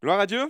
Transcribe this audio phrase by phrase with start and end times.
[0.00, 0.48] Gloire à Dieu.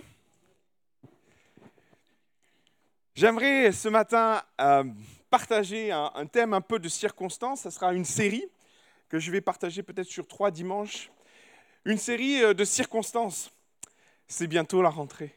[3.15, 4.83] J'aimerais ce matin euh,
[5.31, 7.61] partager un, thème un peu de circonstance.
[7.61, 8.45] Ce sera une série
[9.09, 11.09] que je vais partager peut-être sur trois dimanches.
[11.83, 13.51] Une série euh, de circonstances.
[14.27, 15.33] C'est bientôt la rentrée.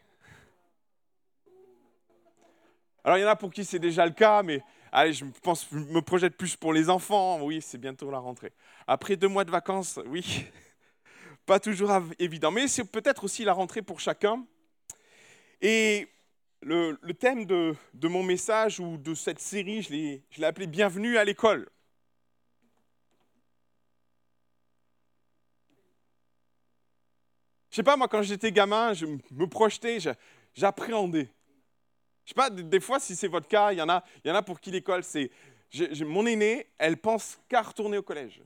[3.04, 6.00] Alors il y en a pour qui c'est déjà le cas, mais allez, je me
[6.00, 7.40] projette plus pour les enfants.
[7.40, 8.52] Oui, c'est bientôt la rentrée.
[8.86, 10.44] Après deux mois de vacances, oui,
[11.46, 14.44] pas toujours évident, mais c'est peut-être aussi la rentrée pour chacun.
[15.60, 16.08] Et
[16.62, 21.68] le, thème de, mon message ou de cette série, je l'ai appelé Bienvenue à l'école.
[27.70, 29.98] Je sais pas, moi, quand j'étais gamin, je me projetais,
[30.52, 31.30] j'appréhendais.
[32.24, 34.34] Je sais pas, des fois, si c'est votre cas, il y en a, y en
[34.34, 35.30] a pour qui l'école, c'est...
[36.04, 38.42] Mon aînée, elle pense qu'à retourner au collège.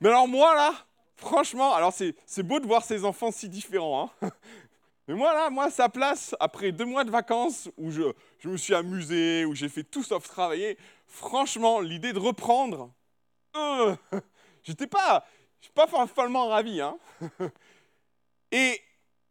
[0.00, 0.74] Mais alors moi, là,
[1.16, 4.10] franchement, alors c'est beau de voir ces enfants si différents.
[4.22, 4.30] Hein
[5.08, 8.02] Mais moi, là, moi, sa place, après deux mois de vacances où je,
[8.38, 12.92] je me suis amusé, où j'ai fait tout sauf travailler, franchement, l'idée de reprendre,
[13.56, 13.96] euh,
[14.62, 15.26] j'étais pas,
[15.74, 16.80] pas follement ravi.
[16.80, 16.96] Hein
[18.52, 18.80] et,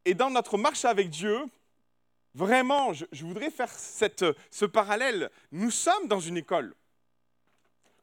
[0.05, 1.45] et dans notre marche avec Dieu,
[2.35, 5.31] vraiment, je, je voudrais faire cette, ce parallèle.
[5.51, 6.75] Nous sommes dans une école,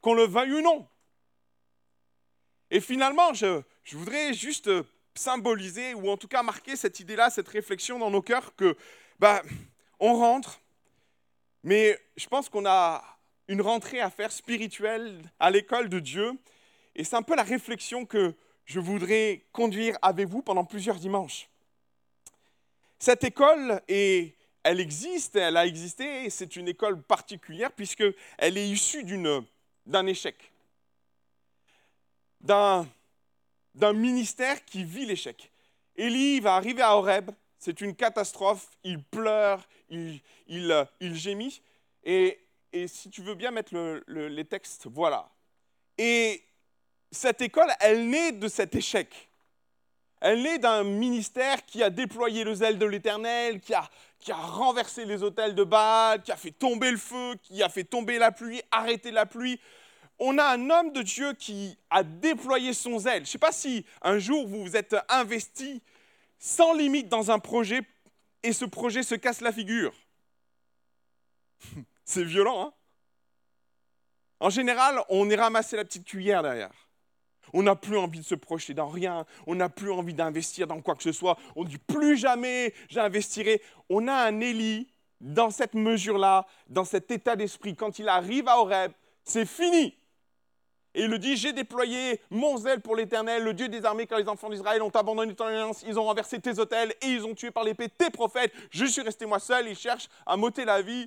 [0.01, 0.89] qu'on le veuille ou non.
[2.71, 4.71] Et finalement, je, voudrais juste
[5.15, 8.77] symboliser, ou en tout cas marquer cette idée-là, cette réflexion dans nos cœurs que,
[9.19, 9.43] bah,
[9.99, 10.61] on rentre,
[11.63, 13.03] mais je pense qu'on a
[13.49, 16.33] une rentrée à faire spirituelle à l'école de Dieu.
[16.95, 21.49] Et c'est un peu la réflexion que je voudrais conduire avec vous pendant plusieurs dimanches.
[22.99, 28.15] Cette école, elle existe, elle a existé, et c'est une école particulière puisqu'elle
[28.59, 29.05] est issue
[29.87, 30.53] d'un échec
[32.47, 35.51] d'un, ministère qui vit l'échec.
[35.97, 41.61] Élie va arriver à Horeb, c'est une catastrophe, il pleure, il, il gémit,
[42.05, 42.39] et,
[42.87, 45.29] si tu veux bien mettre le, le, les textes, voilà.
[45.97, 46.43] Et
[47.11, 49.29] cette école, elle naît de cet échec.
[50.21, 54.37] Elle naît d'un ministère qui a déployé le zèle de l'Éternel, qui a, qui a
[54.37, 58.19] renversé les hôtels de Baal, qui a fait tomber le feu, qui a fait tomber
[58.19, 59.61] la pluie, arrêté la pluie,
[60.19, 63.19] on a un homme de Dieu qui a déployé son zèle.
[63.19, 65.83] Je ne sais pas si un jour vous vous êtes investi
[66.39, 67.83] sans limite dans un projet
[68.43, 69.93] et ce projet se casse la figure.
[72.05, 72.73] C'est violent, hein?
[74.39, 76.89] En général, on est ramassé la petite cuillère derrière.
[77.53, 80.81] On n'a plus envie de se projeter dans rien, on n'a plus envie d'investir dans
[80.83, 81.39] quoi que ce soit.
[81.55, 83.63] On dit plus jamais j'investirai.
[83.89, 84.89] On a un Élie
[85.21, 87.75] dans cette mesure-là, dans cet état d'esprit.
[87.75, 88.93] Quand il arrive à Horeb,
[89.25, 89.97] c'est fini.
[90.97, 94.19] Et il le dit, j'ai déployé mon zèle pour l'Éternel, le Dieu des armées, car
[94.19, 97.35] les enfants d'Israël ont abandonné ton alliance, ils ont renversé tes hôtels et ils ont
[97.35, 98.51] tué par l'épée tes prophètes.
[98.71, 101.07] Je suis resté moi seul, ils cherchent à m'ôter la vie.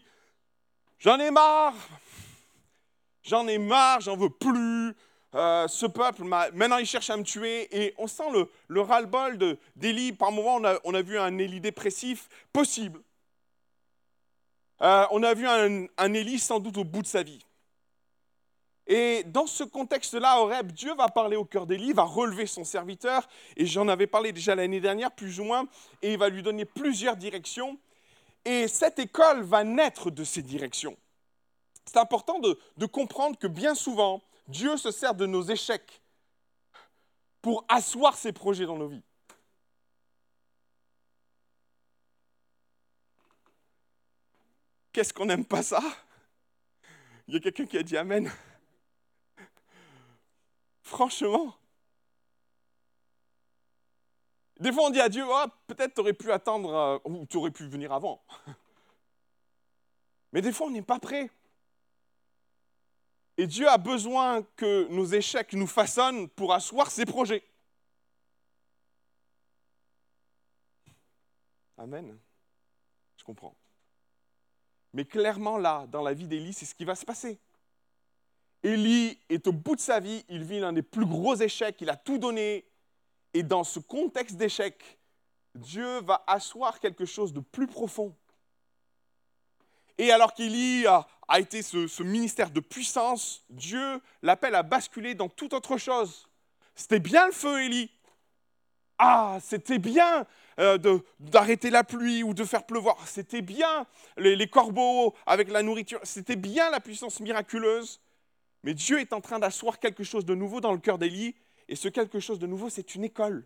[0.99, 1.73] J'en ai marre.
[3.23, 4.95] J'en ai marre, j'en veux plus.
[5.33, 7.67] Euh, ce peuple, maintenant il cherche à me tuer.
[7.75, 9.39] Et on sent le, le ras-le-bol
[9.75, 10.11] d'Élie.
[10.11, 13.01] Par moments, on a, vu un Élie dépressif possible.
[14.83, 17.43] Euh, on a vu un, un sans doute au bout de sa vie.
[18.91, 23.29] Et dans ce contexte-là, Horeb, Dieu va parler au cœur d'Élie, va relever son serviteur,
[23.55, 25.67] et j'en avais parlé déjà l'année dernière, plus ou moins,
[26.01, 27.77] et il va lui donner plusieurs directions.
[28.45, 30.97] Et cette école va naître de ces directions.
[31.85, 36.01] C'est important de, de comprendre que bien souvent, Dieu se sert de nos échecs
[37.43, 39.03] pour asseoir ses projets dans nos vies.
[44.91, 45.81] Qu'est-ce qu'on n'aime pas ça?
[47.27, 48.31] Il y a quelqu'un qui a dit Amen.
[50.89, 51.55] Franchement.
[54.59, 57.37] Des fois, on dit à Dieu, oh, peut-être tu aurais pu attendre, euh, ou tu
[57.37, 58.23] aurais pu venir avant.
[60.33, 61.29] Mais des fois, on n'est pas prêt.
[63.37, 67.43] Et Dieu a besoin que nos échecs nous façonnent pour asseoir ses projets.
[71.77, 72.17] Amen.
[73.15, 73.55] Je comprends.
[74.93, 77.39] Mais clairement, là, dans la vie d'Élie, c'est ce qui va se passer.
[78.63, 81.89] Élie est au bout de sa vie, il vit l'un des plus gros échecs, il
[81.89, 82.65] a tout donné.
[83.33, 84.99] Et dans ce contexte d'échec,
[85.55, 88.15] Dieu va asseoir quelque chose de plus profond.
[89.97, 91.05] Et alors qu'Élie a,
[91.39, 96.27] été ce, ministère de puissance, Dieu l'appelle à basculer dans toute autre chose.
[96.75, 97.91] C'était bien le feu, Élie.
[98.97, 100.25] Ah, c'était bien
[100.59, 103.07] euh, d'arrêter la pluie ou de faire pleuvoir.
[103.07, 103.85] C'était bien
[104.17, 105.99] les corbeaux avec la nourriture.
[106.03, 107.99] C'était bien la puissance miraculeuse.
[108.63, 111.35] Mais Dieu est en train d'asseoir quelque chose de nouveau dans le cœur d'Élie.
[111.67, 113.45] Et ce quelque chose de nouveau, c'est une école.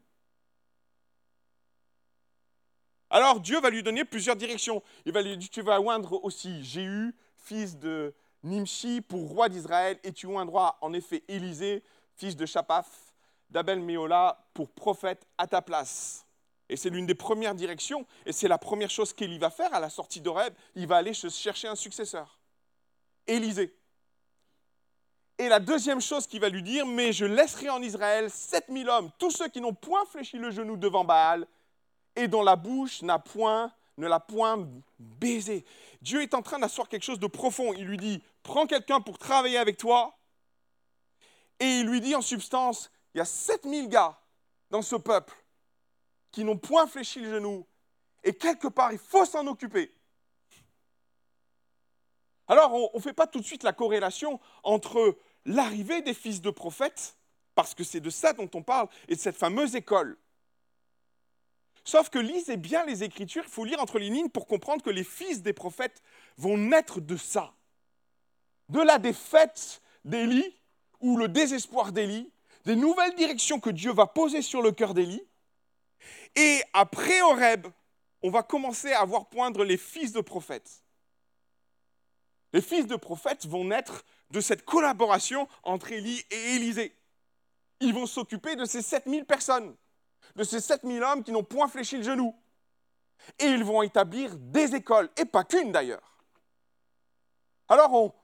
[3.09, 4.81] Alors Dieu va lui donner plusieurs directions.
[5.05, 9.99] Il va lui dire, tu vas oindre aussi Jéhu, fils de Nimshi, pour roi d'Israël,
[10.03, 11.83] et tu oindras en effet Élisée,
[12.15, 13.13] fils de Shapaf,
[13.49, 16.25] d'Abel Méola, pour prophète à ta place.
[16.69, 19.79] Et c'est l'une des premières directions, et c'est la première chose qu'il va faire à
[19.79, 22.39] la sortie d'Oreb, il va aller chercher un successeur,
[23.27, 23.75] Élisée.
[25.43, 29.11] Et la deuxième chose qu'il va lui dire, mais je laisserai en Israël 7000 hommes,
[29.17, 31.45] tous ceux qui n'ont point fléchi le genou devant Baal,
[32.15, 34.65] et dont la bouche n'a point, ne l'a point
[34.97, 35.65] baisé.
[36.01, 37.73] Dieu est en train d'asseoir quelque chose de profond.
[37.73, 40.17] Il lui dit, prends quelqu'un pour travailler avec toi.
[41.59, 44.17] Et il lui dit en substance, il y a 7000 gars
[44.69, 45.35] dans ce peuple
[46.31, 47.67] qui n'ont point fléchi le genou.
[48.23, 49.93] Et quelque part, il faut s'en occuper.
[52.47, 56.49] Alors, on ne fait pas tout de suite la corrélation entre l'arrivée des fils de
[56.49, 57.17] prophètes,
[57.55, 60.17] parce que c'est de ça dont on parle, et de cette fameuse école.
[61.85, 64.89] Sauf que lisez bien les Écritures, il faut lire entre les lignes pour comprendre que
[64.89, 66.01] les fils des prophètes
[66.37, 67.53] vont naître de ça.
[68.69, 70.55] De la défaite d'Élie,
[71.01, 72.31] ou le désespoir d'Élie,
[72.63, 75.27] des nouvelles directions que Dieu va poser sur le cœur d'Élie.
[76.35, 77.67] Et après Horeb,
[78.21, 80.83] on va commencer à voir poindre les fils de prophètes.
[82.53, 86.97] Les fils de prophètes vont naître de cette collaboration entre Élie et Élisée.
[87.79, 89.75] Ils vont s'occuper de ces 7000 personnes,
[90.35, 92.35] de ces 7000 hommes qui n'ont point fléchi le genou.
[93.39, 96.17] Et ils vont établir des écoles, et pas qu'une d'ailleurs.
[97.69, 98.15] Alors,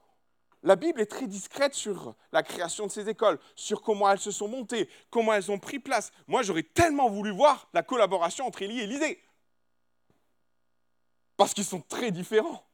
[0.64, 4.32] la Bible est très discrète sur la création de ces écoles, sur comment elles se
[4.32, 6.10] sont montées, comment elles ont pris place.
[6.26, 9.22] Moi, j'aurais tellement voulu voir la collaboration entre Élie et Élisée.
[11.36, 12.64] Parce qu'ils sont très différents.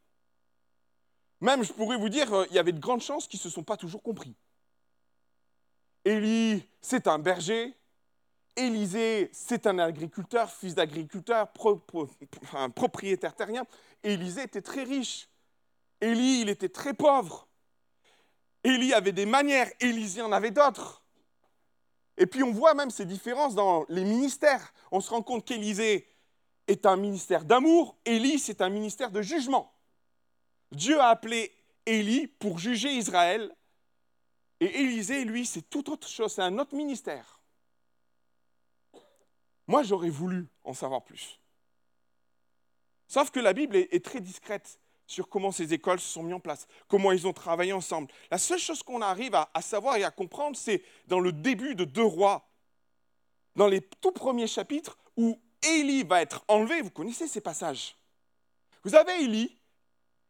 [1.41, 3.51] Même, je pourrais vous dire, euh, il y avait de grandes chances qu'ils ne se
[3.51, 4.35] sont pas toujours compris.
[6.05, 7.75] Élie, c'est un berger.
[8.57, 11.49] Élisée, c'est un agriculteur, fils d'agriculteur,
[12.75, 13.67] propriétaire terrien.
[14.03, 15.29] Élisée était très riche.
[16.01, 17.49] Élie, il était très pauvre.
[18.65, 21.03] Élie avait des manières, Élisée en avait d'autres.
[22.17, 24.73] Et puis on voit même ces différences dans les ministères.
[24.91, 26.09] On se rend compte qu'Élisée
[26.67, 29.76] est un ministère d'amour, Élie, c'est un ministère de jugement.
[30.73, 31.53] Dieu a appelé
[31.85, 33.55] Élie pour juger Israël.
[34.61, 37.41] Et Élisée, lui, c'est tout autre chose, c'est un autre ministère.
[39.67, 41.39] Moi, j'aurais voulu en savoir plus.
[43.09, 46.41] Sauf que la Bible est, très discrète sur comment ces écoles se sont mises en
[46.41, 48.09] place, comment ils ont travaillé ensemble.
[48.31, 51.85] La seule chose qu'on arrive à, savoir et à comprendre, c'est dans le début de
[51.85, 52.49] Deux Rois,
[53.55, 56.83] dans les tout premiers chapitres où Élie va être enlevé.
[56.83, 57.97] Vous connaissez ces passages.
[58.83, 59.57] Vous avez Élie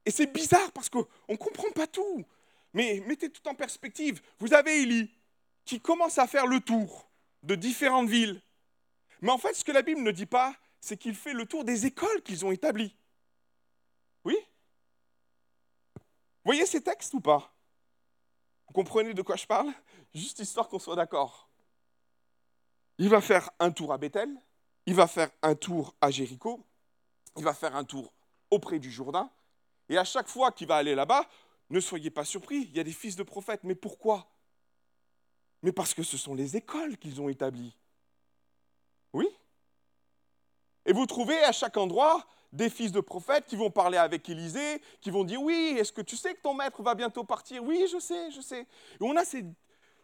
[0.06, 2.24] et c'est bizarre parce qu'on ne comprend pas tout.
[2.72, 4.22] Mais mettez tout en perspective.
[4.38, 5.10] Vous avez Élie
[5.64, 7.10] qui commence à faire le tour
[7.42, 8.40] de différentes villes.
[9.20, 11.64] Mais en fait, ce que la Bible ne dit pas, c'est qu'il fait le tour
[11.64, 12.94] des écoles qu'ils ont établies.
[14.24, 14.36] Oui?
[15.96, 16.02] Vous
[16.52, 17.52] voyez ces textes ou pas?
[18.68, 19.72] Vous comprenez de quoi je parle?
[20.14, 21.48] Juste histoire qu'on soit d'accord.
[22.98, 24.30] Il va faire un tour à Bethel,
[24.86, 26.64] il va faire un tour à Jéricho,
[27.36, 28.12] il va faire un tour
[28.50, 29.30] auprès du Jourdain,
[29.88, 31.26] et à chaque fois qu'il va aller là-bas,
[31.70, 33.64] ne soyez pas surpris, il y a des fils de prophètes.
[33.64, 34.28] Mais pourquoi?
[35.62, 37.76] Mais parce que ce sont les écoles qu'ils ont établies.
[39.12, 39.28] Oui?
[40.84, 44.80] Et vous trouvez à chaque endroit des fils de prophètes qui vont parler avec Élisée,
[45.00, 47.64] qui vont dire Oui, est-ce que tu sais que ton maître va bientôt partir?
[47.64, 48.60] Oui, je sais, je sais.
[48.60, 48.66] Et
[49.00, 49.44] on a ces.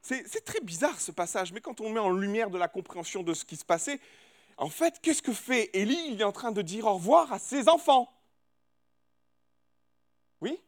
[0.05, 3.35] C'est très bizarre ce passage, mais quand on met en lumière de la compréhension de
[3.35, 4.01] ce qui se passait,
[4.57, 6.09] en fait, qu'est-ce que fait Élie?
[6.09, 8.13] Il est en train de dire au revoir à ses enfants.
[10.41, 10.59] Oui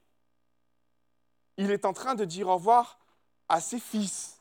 [1.56, 2.98] Il est en train de dire au revoir
[3.48, 4.40] à ses fils.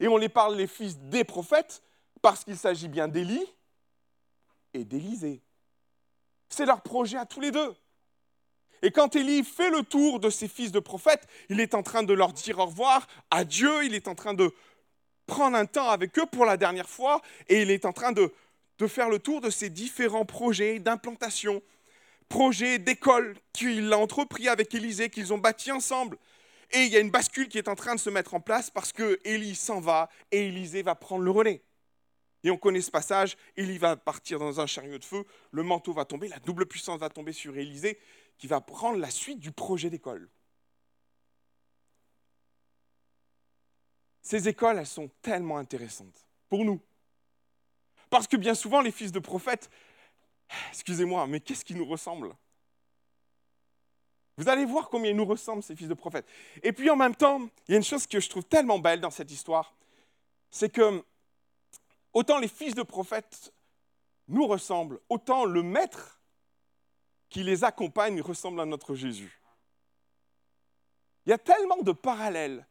[0.00, 1.82] Et on les parle les fils des prophètes
[2.22, 3.46] parce qu'il s'agit bien d'Élie
[4.74, 5.42] et d'Élisée.
[6.48, 7.74] C'est leur projet à tous les deux.
[8.82, 12.02] Et quand Élie fait le tour de ses fils de prophètes, il est en train
[12.02, 14.54] de leur dire au revoir à Dieu, il est en train de
[15.26, 18.32] prendre un temps avec eux pour la dernière fois, et il est en train de,
[18.78, 21.62] de faire le tour de ses différents projets d'implantation,
[22.28, 26.18] projet d'école qu'il a entrepris avec Élisée, qu'ils ont bâti ensemble.
[26.72, 28.70] Et il y a une bascule qui est en train de se mettre en place
[28.70, 31.62] parce que Élie s'en va et Élisée va prendre le relais.
[32.42, 35.92] Et on connaît ce passage, Élie va partir dans un chariot de feu, le manteau
[35.92, 37.98] va tomber, la double puissance va tomber sur Élisée,
[38.38, 40.28] qui va prendre la suite du projet d'école.
[44.22, 46.80] Ces écoles, elles sont tellement intéressantes pour nous.
[48.10, 49.70] Parce que bien souvent, les fils de prophètes,
[50.70, 52.34] Excusez-moi, mais qu'est-ce qui nous ressemble?
[54.36, 56.26] Vous allez voir combien ils nous ressemblent, ces fils de prophètes.
[56.62, 59.00] Et puis en même temps, il y a une chose que je trouve tellement belle
[59.00, 59.74] dans cette histoire,
[60.50, 61.02] c'est que
[62.12, 63.52] autant les fils de prophètes
[64.28, 66.20] nous ressemblent, autant le maître
[67.28, 69.40] qui les accompagne ressemble à notre Jésus.
[71.24, 72.66] Il y a tellement de parallèles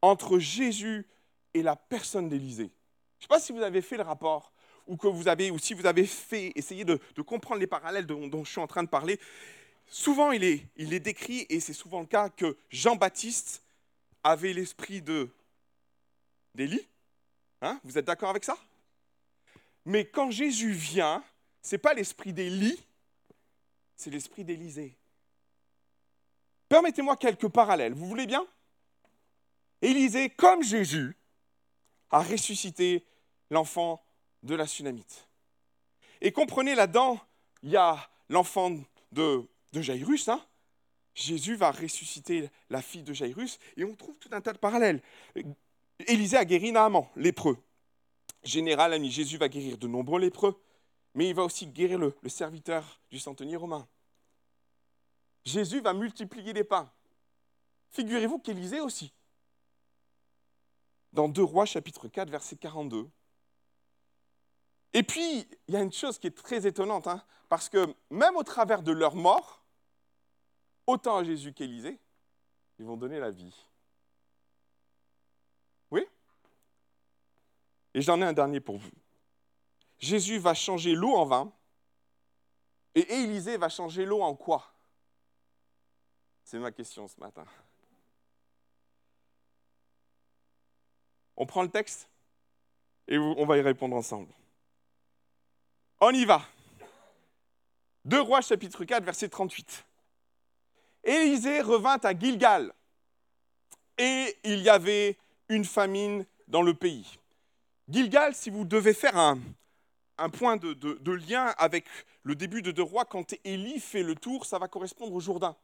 [0.00, 1.06] entre Jésus
[1.54, 2.72] et la personne d'Élisée.
[3.18, 4.51] Je ne sais pas si vous avez fait le rapport
[4.86, 8.44] ou que vous avez, ou si vous avez fait, essayé de, comprendre les parallèles dont,
[8.44, 9.18] je suis en train de parler.
[9.86, 13.62] Souvent, il est, décrit, et c'est souvent le cas, que Jean-Baptiste
[14.24, 16.86] avait l'esprit d'Élie.
[17.60, 18.56] Hein vous êtes d'accord avec ça?
[19.84, 21.22] Mais quand Jésus vient,
[21.62, 22.78] ce n'est pas l'esprit d'Élie,
[23.96, 24.96] c'est l'esprit d'Élisée.
[26.68, 28.46] Permettez-moi quelques parallèles, vous voulez bien?
[29.82, 31.16] Élisée, comme Jésus,
[32.10, 33.04] a ressuscité
[33.50, 34.02] l'enfant
[34.42, 35.28] de la Sunamite.
[36.20, 37.18] Et comprenez là-dedans,
[37.62, 38.70] il y a l'enfant
[39.12, 40.44] de, de Jairus, hein
[41.14, 45.02] Jésus va ressusciter la fille de Jairus, et on trouve tout un tas de parallèles.
[46.06, 47.58] Élisée a guéri Naaman, lépreux.
[48.42, 50.60] Général ami, Jésus va guérir de nombreux lépreux,
[51.14, 53.86] mais il va aussi guérir le, serviteur du centenier romain.
[55.44, 56.90] Jésus va multiplier les pains.
[57.90, 59.12] Figurez-vous qu'Élisée aussi.
[61.12, 63.08] Dans 2 Rois chapitre 4, verset 42.
[64.94, 68.36] Et puis, il y a une chose qui est très étonnante, hein, parce que même
[68.36, 69.62] au travers de leur mort,
[70.86, 71.98] autant à Jésus qu'Élisée,
[72.78, 73.54] ils vont donner la vie.
[75.90, 76.06] Oui?
[77.94, 78.90] Et j'en ai un dernier pour vous.
[79.98, 81.52] Jésus va changer l'eau en vin,
[82.94, 84.72] et Élisée va changer l'eau en quoi?
[86.44, 87.46] C'est ma question ce matin.
[91.36, 92.08] On prend le texte
[93.08, 94.32] et on va y répondre ensemble.
[96.04, 96.42] On y va.
[98.06, 99.84] 2 Rois chapitre 4 verset 38.
[101.04, 102.72] Élisée revint à Gilgal
[103.98, 105.16] et il y avait
[105.48, 107.20] une famine dans le pays.
[107.88, 109.38] Gilgal, si vous devez faire un,
[110.30, 111.84] point de, de, lien avec
[112.24, 115.54] le début de 2 Rois, quand Élie fait le tour, ça va correspondre au Jourdain.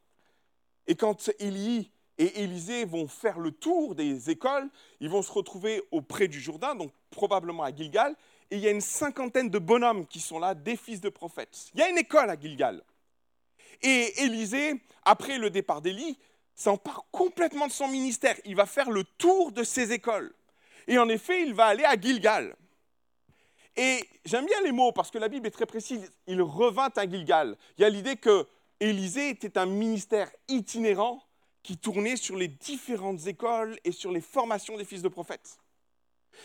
[0.87, 5.83] Et quand Élie et Élisée vont faire le tour des écoles, ils vont se retrouver
[5.91, 8.15] auprès du Jourdain, donc probablement à Gilgal,
[8.51, 11.71] et il y a une cinquantaine de bonhommes qui sont là, des fils de prophètes.
[11.75, 12.83] Il y a une école à Gilgal.
[13.83, 16.19] Et Élisée, après le départ d'Élie,
[16.55, 18.37] s'empare complètement de son ministère.
[18.45, 20.35] Il va faire le tour de ces écoles.
[20.87, 22.57] Et en effet, il va aller à Gilgal.
[23.77, 26.11] Et j'aime bien les mots parce que la Bible est très précise.
[26.27, 27.57] Il revint à Gilgal.
[27.77, 28.47] Il y a l'idée que
[28.81, 31.23] Élisée était un ministère itinérant
[31.63, 35.59] qui tournait sur les différentes écoles et sur les formations des fils de prophètes.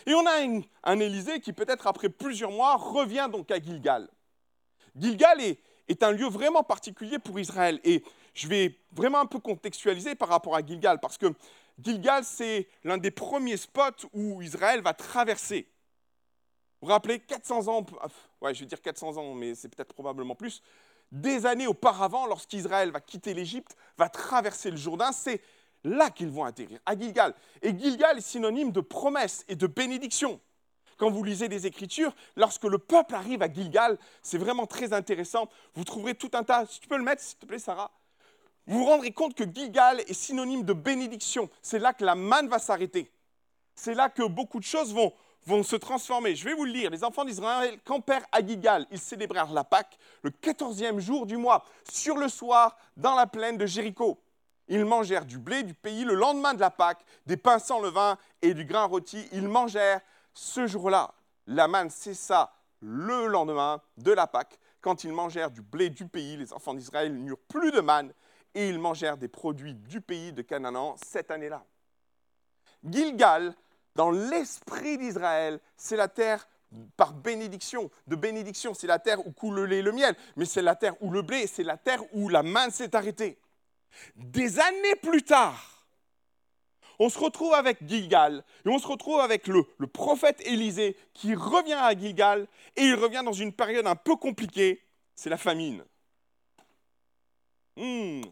[0.06, 4.08] Et on a un, Élisée qui, peut-être après plusieurs mois, revient donc à Gilgal.
[4.96, 7.80] Gilgal est, est, un lieu vraiment particulier pour Israël.
[7.84, 8.02] Et
[8.34, 11.26] je vais vraiment un peu contextualiser par rapport à Gilgal, parce que
[11.78, 15.68] Gilgal, c'est l'un des premiers spots où Israël va traverser.
[16.80, 17.86] Vous vous rappelez, 400 ans,
[18.42, 20.62] ouais, je vais dire 400 ans, mais c'est peut-être probablement plus,
[21.10, 25.40] des années auparavant, lorsqu'Israël va quitter l'Égypte, va traverser le Jourdain, c'est
[25.84, 27.34] là qu'ils vont atterrir, à Gilgal.
[27.62, 30.40] Et Gilgal est synonyme de promesse et de bénédiction.
[30.96, 35.48] Quand vous lisez les Écritures, lorsque le peuple arrive à Gilgal, c'est vraiment très intéressant.
[35.74, 37.90] Vous trouverez tout un tas, si tu peux le mettre, s'il te plaît, Sarah.
[38.66, 41.50] Vous vous rendrez compte que Gilgal est synonyme de bénédiction.
[41.60, 43.10] C'est là que la manne va s'arrêter.
[43.74, 45.12] C'est là que beaucoup de choses vont,
[45.44, 46.34] vont se transformer.
[46.34, 46.90] Je vais vous le lire.
[46.90, 48.86] Les enfants d'Israël campèrent à Gigal.
[48.90, 53.58] Ils célébrèrent la Pâque le quatorzième jour du mois, sur le soir, dans la plaine
[53.58, 54.18] de Jéricho.
[54.68, 58.16] Ils mangèrent du blé du pays le lendemain de la Pâque, des pains sans levain
[58.42, 59.28] et du grain rôti.
[59.32, 60.00] Ils mangèrent
[60.32, 61.14] ce jour-là.
[61.46, 64.58] La manne cessa le lendemain de la Pâque.
[64.80, 68.12] Quand ils mangèrent du blé du pays, les enfants d'Israël n'eurent plus de manne
[68.54, 71.64] et ils mangèrent des produits du pays de Canaan cette année-là.
[72.84, 73.54] Gilgal
[73.94, 76.48] dans l'esprit d'Israël, c'est la terre
[76.96, 80.44] par bénédiction, de bénédiction, c'est la terre où coule le lait et le miel, mais
[80.44, 83.38] c'est la terre où le blé, c'est la terre où la main s'est arrêtée.
[84.16, 85.74] Des années plus tard,
[86.98, 91.72] on se retrouve avec Gilgal, et on se retrouve avec le, prophète Élisée qui revient
[91.72, 92.46] à Gilgal,
[92.76, 94.82] et il revient dans une période un peu compliquée,
[95.14, 95.84] c'est la famine.
[97.76, 98.22] Hmm.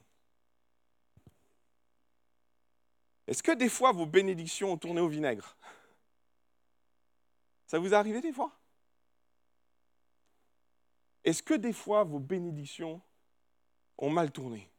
[3.26, 5.56] Est-ce que des fois vos bénédictions ont tourné au vinaigre?
[7.66, 8.52] Ça vous est arrivé des fois?
[11.24, 13.00] Est-ce que des fois vos bénédictions
[13.98, 14.71] ont mal tourné?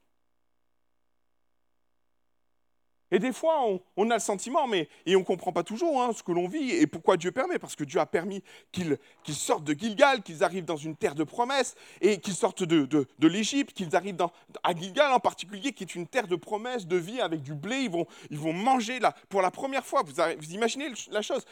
[3.13, 3.63] Et des fois,
[3.95, 6.47] on, a le sentiment, mais, et on ne comprend pas toujours hein, ce que l'on
[6.47, 7.59] vit et pourquoi Dieu permet.
[7.59, 8.41] Parce que Dieu a permis
[8.71, 13.07] qu'ils sortent de Gilgal, qu'ils arrivent dans une terre de promesse, et qu'ils sortent de,
[13.21, 14.17] l'Égypte, qu'ils arrivent
[14.63, 17.81] à Gilgal en particulier, qui est une terre de promesse, de vie, avec du blé.
[17.81, 20.01] Ils vont, ils vont manger là, pour la première fois.
[20.01, 21.45] Vous, vous imaginez la chose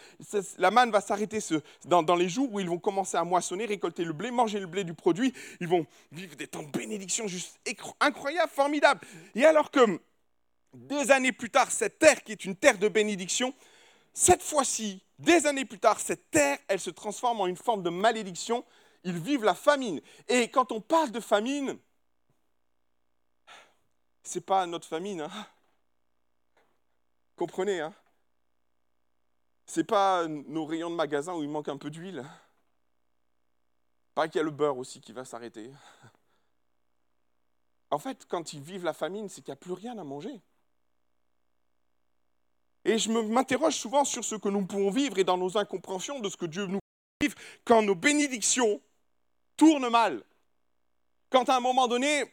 [0.58, 1.38] La manne va s'arrêter
[1.86, 4.65] dans, dans les jours où ils vont commencer à moissonner, récolter le blé, manger le
[4.65, 5.32] blé du produit.
[5.60, 7.60] Ils vont vivre des temps de bénédiction juste
[8.00, 9.01] incroyables, formidables.
[9.36, 10.00] Et alors que
[10.73, 13.53] des années plus tard, cette terre qui est une terre de bénédiction,
[14.13, 17.89] cette fois-ci, des années plus tard, cette terre, elle se transforme en une forme de
[17.89, 18.65] malédiction.
[19.03, 20.01] Ils vivent la famine.
[20.27, 21.77] Et quand on parle de famine,
[24.23, 25.21] c'est pas notre famine.
[25.21, 25.47] Hein.
[27.35, 27.93] Comprenez, hein
[29.65, 32.25] C'est pas nos rayons de magasin où il manque un peu d'huile.
[34.13, 35.71] Pas qu'il y a le beurre aussi qui va s'arrêter.
[37.89, 40.41] En fait, quand ils vivent la famine, c'est qu'il n'y a plus rien à manger.
[42.83, 46.29] Et je m'interroge souvent sur ce que nous pouvons vivre et dans nos incompréhensions de
[46.29, 46.79] ce que Dieu nous
[47.21, 48.81] vivre quand nos bénédictions
[49.55, 50.23] tournent mal.
[51.29, 52.25] Quand à un moment donné,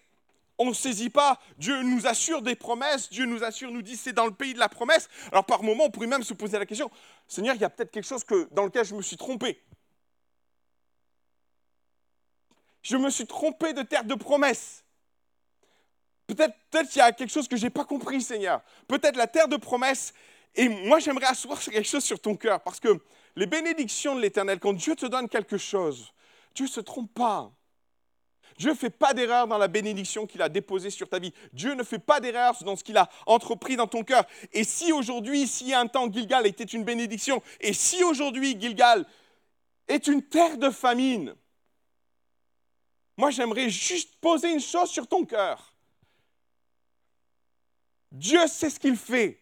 [0.58, 4.12] on ne saisit pas, Dieu nous assure des promesses, Dieu nous assure, nous dit c'est
[4.12, 5.08] dans le pays de la promesse.
[5.30, 6.90] Alors par moment, on pourrait même se poser la question,
[7.28, 9.62] Seigneur, il y a peut-être quelque chose que, dans lequel je me suis trompé.
[12.82, 14.82] Je me suis trompé de terre de promesse.
[16.26, 18.62] Peut-être peut qu'il y a quelque chose que je n'ai pas compris, Seigneur.
[18.86, 20.12] Peut-être la terre de promesse,
[20.58, 23.00] et moi, j'aimerais asseoir quelque chose sur ton cœur, parce que
[23.36, 26.12] les bénédictions de l'Éternel, quand Dieu te donne quelque chose,
[26.52, 27.52] Dieu ne se trompe pas.
[28.58, 31.32] Dieu ne fait pas d'erreur dans la bénédiction qu'il a déposée sur ta vie.
[31.52, 34.24] Dieu ne fait pas d'erreur dans ce qu'il a entrepris dans ton cœur.
[34.52, 39.06] Et si aujourd'hui, si un temps Gilgal était une bénédiction, et si aujourd'hui Gilgal
[39.86, 41.36] est une terre de famine,
[43.16, 45.72] moi j'aimerais juste poser une chose sur ton cœur.
[48.10, 49.40] Dieu sait ce qu'il fait.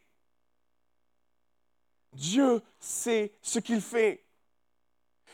[2.16, 4.25] Dieu sait ce qu'il fait.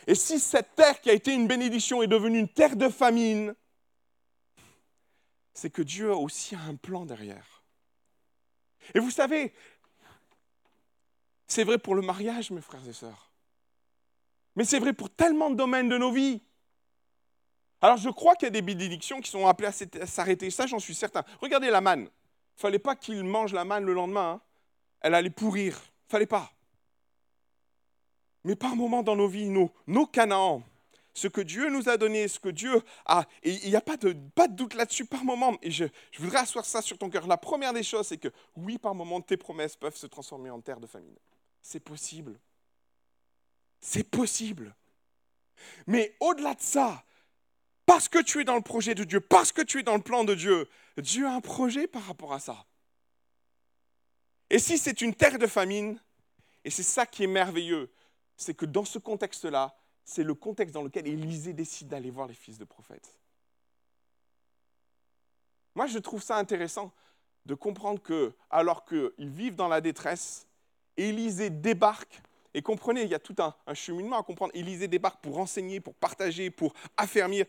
[0.07, 3.55] Et si cette terre qui a été une bénédiction est devenue une terre de famine,
[5.55, 7.63] c'est que Dieu a aussi un plan derrière.
[8.95, 9.55] Et vous savez,
[11.47, 13.31] c'est vrai pour le mariage, mes frères et sœurs.
[14.57, 16.43] Mais c'est vrai pour tellement de domaines de nos vies.
[17.81, 20.51] Alors je crois qu'il y a des bénédictions qui sont appelées à s'arrêter.
[20.51, 21.25] Ça, j'en suis certain.
[21.41, 22.03] Regardez la manne.
[22.03, 24.33] Il ne fallait pas qu'il mange la manne le lendemain.
[24.33, 24.41] Hein.
[25.01, 25.75] Elle allait pourrir.
[25.77, 26.51] Il ne fallait pas.
[28.45, 30.63] Mais par moments dans nos vies, nos, nos Canaans,
[31.15, 33.97] ce que Dieu nous a donné, ce que Dieu a, et il n'y a pas
[33.97, 34.17] de,
[34.49, 35.85] doute là-dessus par moment, et je,
[36.19, 37.27] voudrais asseoir ça sur ton cœur.
[37.27, 40.61] La première des choses, c'est que oui, par moment, tes promesses peuvent se transformer en
[40.61, 41.17] terre de famine.
[41.63, 42.39] C'est possible.
[43.81, 44.75] C'est possible.
[45.87, 47.05] Mais au-delà de ça,
[47.85, 50.03] parce que tu es dans le projet de Dieu, parce que tu es dans le
[50.03, 52.65] plan de Dieu, Dieu a un projet par rapport à ça.
[54.49, 56.01] Et si c'est une terre de famine,
[56.65, 57.91] et c'est ça qui est merveilleux,
[58.43, 59.75] c'est que dans ce contexte-là,
[60.05, 63.19] c'est le contexte dans lequel Élisée décide d'aller voir les fils de prophètes.
[65.75, 66.93] Moi, je trouve ça intéressant
[67.47, 70.47] de comprendre que, alors qu'ils vivent dans la détresse,
[70.97, 72.21] Élisée débarque.
[72.55, 74.53] Et comprenez, il y a tout un, cheminement à comprendre.
[74.55, 77.47] Élisée débarque pour enseigner, pour partager, pour affermir.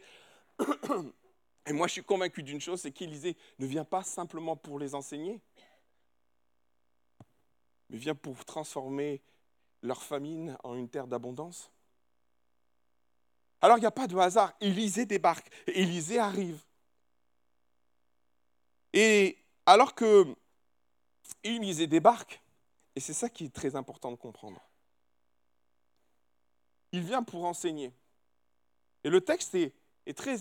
[1.66, 4.96] Et moi, je suis convaincu d'une chose, c'est qu'Élisée ne vient pas simplement pour les
[4.96, 5.40] enseigner,
[7.90, 9.22] mais vient pour transformer
[9.84, 11.70] leur famine en une terre d'abondance?
[13.62, 14.54] Alors, il n'y a pas de hasard.
[14.60, 16.60] Élisée débarque, Élisée arrive.
[18.92, 20.36] Et alors que
[21.44, 22.42] Élisée débarque,
[22.96, 24.62] et c'est ça qui est très important de comprendre,
[26.92, 27.94] il vient pour enseigner.
[29.04, 29.74] Et le texte est,
[30.06, 30.38] est très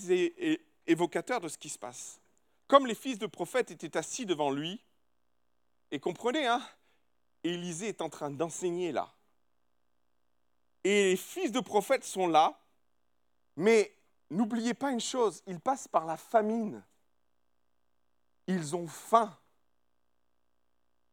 [0.86, 2.20] évocateur de ce qui se passe.
[2.66, 4.82] Comme les fils de prophètes étaient assis devant lui,
[5.90, 6.62] et comprenez, hein,
[7.44, 9.12] Élisée est en train d'enseigner là.
[10.84, 12.58] Et les fils de prophètes sont là,
[13.56, 13.94] mais
[14.30, 16.82] n'oubliez pas une chose, ils passent par la famine.
[18.46, 19.36] Ils ont faim.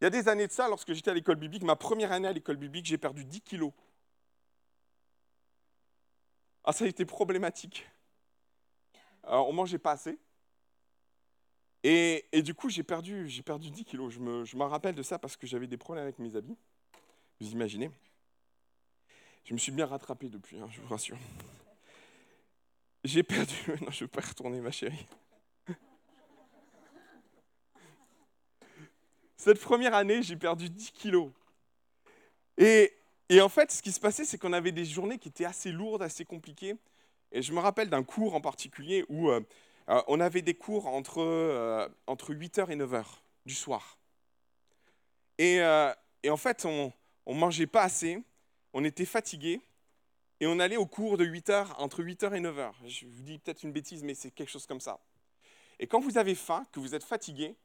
[0.02, 2.28] Il y a des années de ça, lorsque j'étais à l'école biblique, ma première année
[2.28, 3.74] à l'école biblique, j'ai perdu 10 kilos.
[6.64, 7.88] Ah, ça a été problématique.
[9.24, 10.18] On on mangeait pas assez.
[11.84, 14.14] Et, du coup, j'ai perdu, perdu 10 kilos.
[14.14, 16.58] Je me, je me rappelle de ça parce que j'avais des problèmes avec mes habits.
[17.40, 17.90] Vous imaginez
[19.50, 21.18] Je me suis bien rattrapé depuis, hein, je vous rassure.
[23.04, 23.56] J'ai perdu.
[23.82, 25.08] Non, je ne veux pas retourner, ma chérie.
[29.38, 31.32] Cette première année, j'ai perdu 10 kilos.
[32.60, 32.94] Et,
[33.30, 35.72] et en fait, ce qui se passait, c'est qu'on avait des journées qui étaient assez
[35.72, 36.76] lourdes, assez compliquées.
[37.32, 39.42] Et je me rappelle d'un cours en particulier où euh,
[39.90, 43.04] euh, on avait des cours entre, euh, entre 8h et 9h
[43.48, 43.98] du soir.
[45.40, 45.56] Et,
[46.22, 46.94] et en fait, on
[47.26, 48.22] ne mangeait pas assez,
[48.80, 49.62] on était fatigués,
[50.40, 52.72] et on allait au cours de 8 heures, entre 8h et 9h.
[52.88, 55.00] Je vous dis peut-être une bêtise, mais c'est quelque chose comme ça.
[55.80, 57.58] Et quand vous avez faim, que vous êtes fatigué,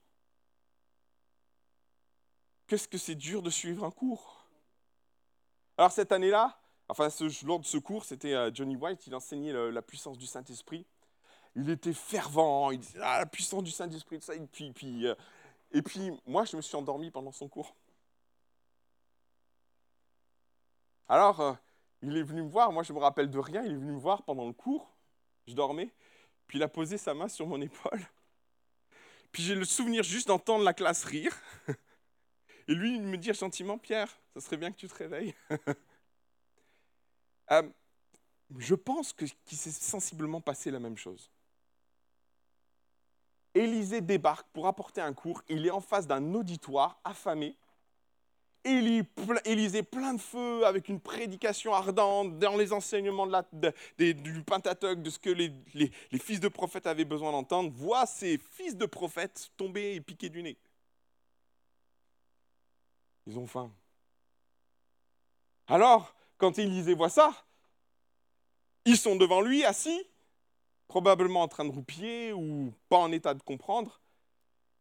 [2.66, 4.44] qu'est-ce que c'est dur de suivre un cours?
[5.78, 9.52] Alors cette année-là, enfin ce, lors de ce cours, c'était euh, Johnny White, il enseignait
[9.52, 10.84] la puissance du Saint-Esprit.
[11.54, 14.34] Il était fervent, il disait ah, la puissance du Saint-Esprit, ça.
[14.34, 15.14] Et puis, euh,
[15.70, 17.76] et puis moi, je me suis endormi pendant son cours.
[21.08, 21.52] Alors, euh,
[22.02, 24.00] il est venu me voir, moi je me rappelle de rien, il est venu me
[24.00, 24.94] voir pendant le cours,
[25.46, 25.92] je dormais,
[26.46, 28.00] puis il a posé sa main sur mon épaule.
[29.32, 31.36] Puis j'ai le souvenir juste d'entendre la classe rire.
[32.68, 35.34] Et lui, il me dit gentiment, Pierre, ça serait bien que tu te réveilles.
[37.50, 37.68] Euh,
[38.56, 41.30] je pense qu'il s'est sensiblement passé la même chose.
[43.52, 45.42] Élisée débarque pour apporter un cours.
[45.50, 47.54] Il est en face d'un auditoire affamé
[48.64, 53.26] Élisée plein de feu, avec une prédication ardente dans les enseignements
[53.98, 55.52] du Pentateuque, de ce que les,
[56.18, 60.42] fils de prophètes avaient besoin d'entendre, voit ces fils de prophètes tomber et piquer du
[60.42, 60.56] nez.
[63.26, 63.70] Ils ont faim.
[65.66, 67.32] Alors, quand Élisée voit ça,
[68.86, 70.06] ils sont devant lui, assis,
[70.88, 74.00] probablement en train de roupiller ou pas en état de comprendre.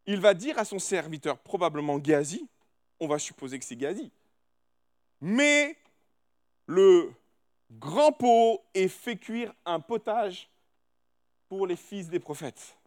[0.05, 2.47] Il va dire à son serviteur, probablement Géasi,
[3.03, 4.11] on va supposer que c'est Gazi.
[5.19, 5.77] Mais
[6.65, 7.13] le
[7.69, 10.49] grand pot est fait cuire un potage
[11.49, 12.77] pour les fils des prophètes.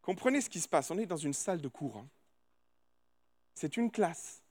[0.00, 0.90] Comprenez ce qui se passe.
[0.90, 1.98] On est dans une salle de cours.
[1.98, 2.08] Hein.
[3.54, 4.42] C'est une classe.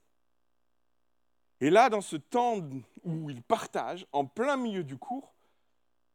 [1.59, 2.57] Et là, dans ce temps
[3.03, 5.33] où il partage, en plein milieu du cours,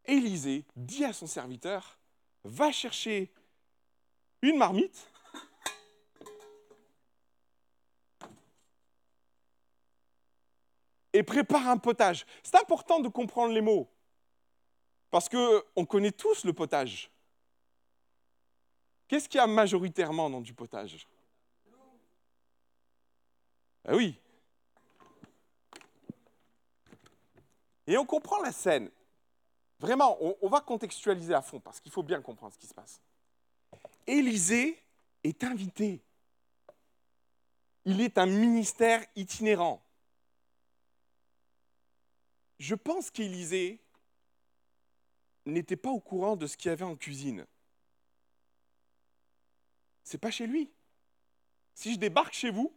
[0.05, 1.99] Élisée dit à son serviteur,
[2.45, 3.33] va chercher
[4.43, 5.11] une marmite
[11.17, 12.27] et prépare un potage.
[12.43, 13.89] C'est important de comprendre les mots,
[15.11, 17.11] parce qu'on connaît tous le potage.
[19.09, 21.07] Qu'est-ce qu'il y a majoritairement dans du potage?
[23.89, 24.19] Ah oui.
[27.87, 28.91] Et on comprend la scène.
[29.79, 32.75] Vraiment, on, on va contextualiser à fond, parce qu'il faut bien comprendre ce qui se
[32.75, 33.01] passe.
[34.07, 34.83] Élisée
[35.25, 36.03] est invité.
[37.85, 39.81] Il est un ministère itinérant
[42.59, 43.81] je pense qu'Élisée
[45.45, 47.47] n'était pas au courant de ce qu'il y avait en cuisine.
[50.03, 50.71] C'est pas chez lui.
[51.75, 52.73] Si je débarque chez vous,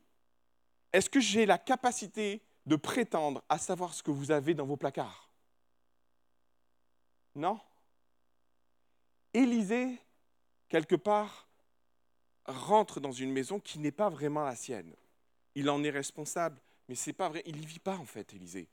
[0.92, 4.78] est-ce que j'ai la capacité de prétendre à savoir ce que vous avez dans vos
[4.78, 5.30] placards?
[7.36, 7.60] Non.
[9.34, 9.98] Élisée,
[10.68, 11.48] quelque part,
[12.46, 14.94] rentre dans une maison qui n'est pas vraiment la sienne.
[15.56, 17.44] Il en est responsable, mais c'est pas vrai.
[17.46, 18.68] Il n'y vit pas en fait, Élisée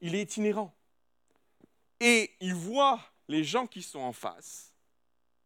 [0.00, 0.74] il est itinérant.
[2.00, 4.72] Et il voit les gens qui sont en face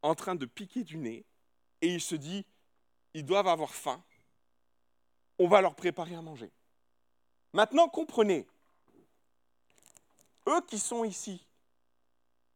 [0.02, 1.24] en train de piquer du nez
[1.82, 2.44] et il se dit,
[3.14, 4.02] ils doivent avoir faim,
[5.38, 6.50] on va leur préparer à manger.
[7.52, 8.46] Maintenant, comprenez,
[10.48, 11.44] eux qui sont ici,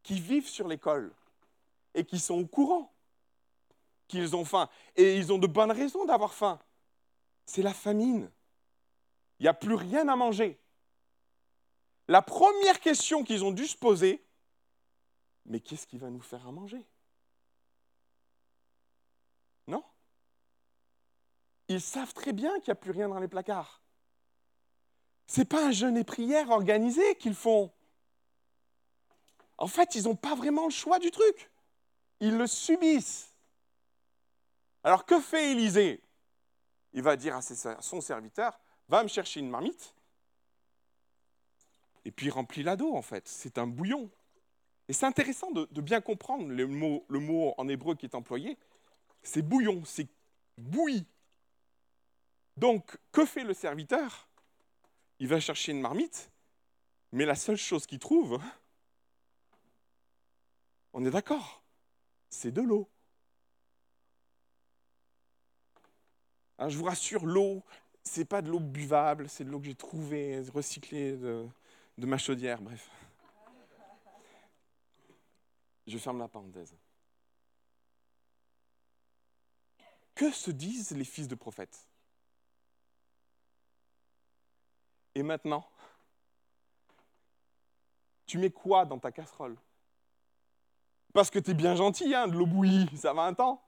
[0.02, 1.12] qui vivent sur l'école
[1.94, 2.92] et qui sont au courant
[4.07, 6.59] qu'ils ont faim, et ils ont de bonnes raisons d'avoir faim,
[7.46, 8.30] c'est la famine.
[9.38, 10.59] Il n'y a plus rien à manger
[12.09, 14.25] la première question qu'ils ont dû se poser,
[15.47, 16.85] mais qu'est-ce qui va nous faire à manger?
[19.67, 19.85] Non?
[21.69, 23.81] Ils savent très bien qu'il n'y a plus rien dans les placards.
[25.27, 27.73] Ce n'est pas un jeûne et prière organisé qu'ils font.
[29.57, 31.51] En fait, ils n'ont pas vraiment le choix du truc.
[32.21, 33.35] Ils le subissent.
[34.83, 36.03] Alors que fait Élisée?
[36.93, 37.43] Il va dire à
[37.81, 39.93] son serviteur, va me chercher une marmite,
[42.05, 43.27] et puis il remplit l'ado en fait.
[43.29, 44.11] C'est un bouillon.
[44.88, 48.59] Et c'est intéressant de, bien comprendre le mot, en hébreu qui est employé.
[49.23, 50.09] C'est bouillon, c'est
[50.59, 51.07] bouilli.
[52.57, 54.29] Donc, que fait le serviteur?
[55.21, 56.31] Il va chercher une marmite,
[57.12, 58.38] mais la seule chose qu'il trouve,
[60.93, 61.62] on est d'accord,
[62.29, 62.88] c'est de l'eau.
[66.59, 67.62] Hein, je vous rassure, l'eau,
[68.03, 71.17] c'est pas de l'eau buvable, c'est de l'eau que j'ai trouvée, recyclée
[71.98, 72.90] de ma chaudière, bref.
[75.87, 76.74] Je ferme la parenthèse.
[80.14, 81.87] Que se disent les fils de prophètes?
[85.14, 85.68] Et maintenant,
[88.26, 89.57] tu mets quoi dans ta casserole?
[91.12, 93.64] Parce que tu es bien gentil, hein, de l'eau bouillie, ça va un temps.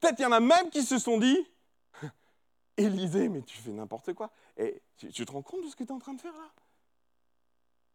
[0.00, 1.46] Peut-être il y en a même qui se sont dit,
[2.80, 4.30] Élisée, mais tu fais n'importe quoi.
[4.56, 6.50] Et tu, te rends compte de ce que tu es en train de faire là?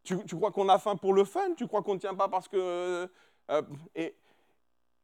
[0.03, 1.53] Tu, crois qu'on a faim pour le fun?
[1.57, 3.09] Tu crois qu'on ne tient pas parce que...
[3.49, 3.61] Euh,
[3.95, 4.15] et,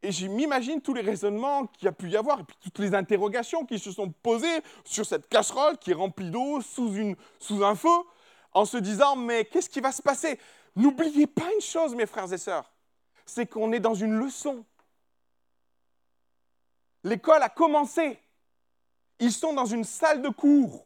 [0.04, 2.80] et je m'imagine tous les raisonnements qu'il y a pu y avoir, et puis toutes
[2.80, 7.64] les interrogations qui se sont posées sur cette casserole qui est remplie d'eau sous, sous
[7.64, 7.90] un feu,
[8.54, 10.40] en se disant, mais qu'est-ce qui va se passer?
[10.76, 12.72] N'oubliez pas une chose, mes frères et sœurs,
[13.26, 14.66] c'est qu'on est dans une leçon.
[17.04, 18.20] L'école a commencé.
[19.22, 20.86] Ils sont dans une salle de cours.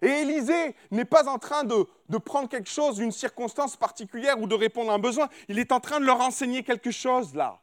[0.00, 1.86] Et Élisée n'est pas en train de,
[2.18, 5.28] prendre quelque chose, une circonstance particulière ou de répondre à un besoin.
[5.48, 7.60] Il est en train de leur enseigner quelque chose là.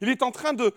[0.00, 0.72] Il est en train de,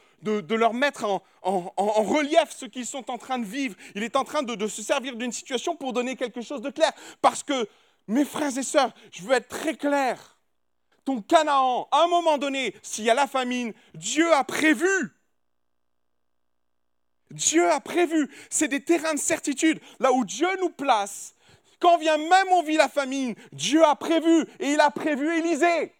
[0.55, 3.75] leur mettre en, relief ce qu'ils sont en train de vivre.
[3.93, 6.91] Il est en train de, se servir d'une situation pour donner quelque chose de clair.
[7.21, 7.67] Parce que,
[8.07, 10.39] mes frères et sœurs, je veux être très clair.
[11.05, 15.13] Ton Canaan, à un moment donné, s'il y a la famine, Dieu a prévu
[17.31, 18.29] Dieu a prévu.
[18.49, 19.79] C'est des terrains de certitude.
[19.99, 21.35] Là où Dieu nous place,
[21.79, 24.45] quand vient même on vit la famine, Dieu a prévu.
[24.59, 25.93] Et il a prévu Élisée.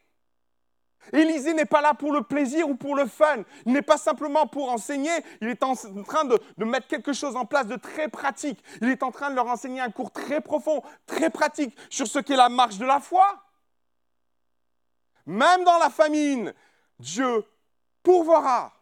[1.13, 3.44] Élisée n'est pas là pour le plaisir ou pour le fun.
[3.65, 5.12] Il n'est pas simplement pour enseigner.
[5.41, 8.63] Il est en train de, de, mettre quelque chose en place de très pratique.
[8.82, 12.20] Il est en train de leur enseigner un cours très profond, très pratique sur ce
[12.20, 13.44] qu'est la marche de la foi.
[15.26, 16.54] Même dans la famine,
[17.00, 17.44] Dieu
[18.04, 18.74] pourvoira.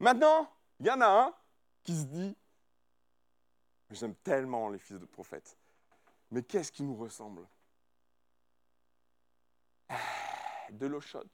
[0.00, 1.34] Maintenant, il y en a un
[1.82, 2.34] qui se dit,
[3.90, 5.58] j'aime tellement les fils de prophètes,
[6.30, 7.46] mais qu'est-ce qui nous ressemble?
[9.90, 9.96] Ah,
[10.70, 11.28] De l'eau chaude.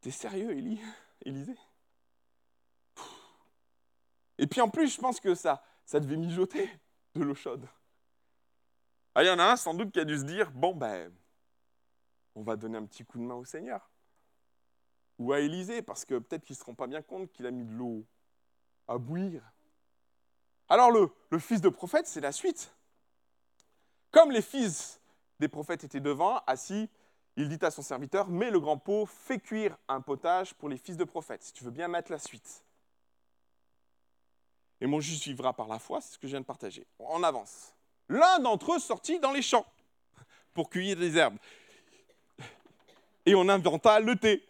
[0.00, 0.80] T'es sérieux, Élie?
[1.24, 1.58] Élisée?
[4.38, 6.70] Et puis en plus, je pense que ça, ça devait mijoter
[7.14, 7.68] de l'eau chaude.
[9.14, 11.12] Ah, il y en a un sans doute qui a dû se dire, bon ben,
[12.34, 13.90] on va donner un petit coup de main au Seigneur.
[15.18, 17.50] Ou à Élisée, parce que peut-être qu'ils ne se rendent pas bien compte qu'il a
[17.50, 18.04] mis de l'eau
[18.88, 19.42] à bouillir.
[20.68, 22.74] Alors le, fils de prophète, c'est la suite.
[24.10, 25.00] Comme les fils
[25.38, 26.88] des prophètes étaient devant, assis,
[27.36, 30.76] il dit à son serviteur, mets le grand pot, fais cuire un potage pour les
[30.76, 32.64] fils de prophètes, si tu veux bien mettre la suite.
[34.80, 36.86] Et mon juste vivra par la foi, c'est ce que je viens de partager.
[36.98, 37.74] On avance.
[38.08, 39.66] L'un d'entre eux sortit dans les champs
[40.54, 41.38] pour cueillir des herbes
[43.26, 44.46] et on inventa le thé.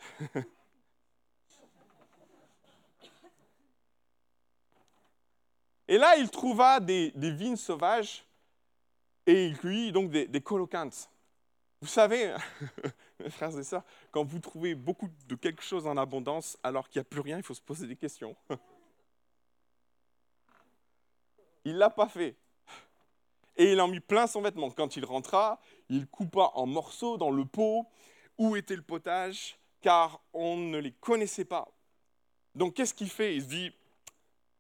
[5.89, 8.25] Et là, il trouva des, vignes sauvages
[9.27, 11.11] et il cueillit donc des, des colocantes.
[11.83, 12.35] Vous savez,
[13.21, 17.01] mes frères et sœurs, quand vous trouvez beaucoup de quelque chose en abondance alors qu'il
[17.01, 18.37] n'y a plus rien, il faut se poser des questions.
[21.65, 22.35] Il ne l'a pas fait.
[23.57, 24.71] Et il en mit plein son vêtement.
[24.71, 27.87] Quand il rentra, il coupa en morceaux dans le pot
[28.43, 31.69] où était le potage, car on ne les connaissait pas.
[32.57, 33.37] Donc qu'est-ce qu'il fait?
[33.37, 33.73] Il se dit,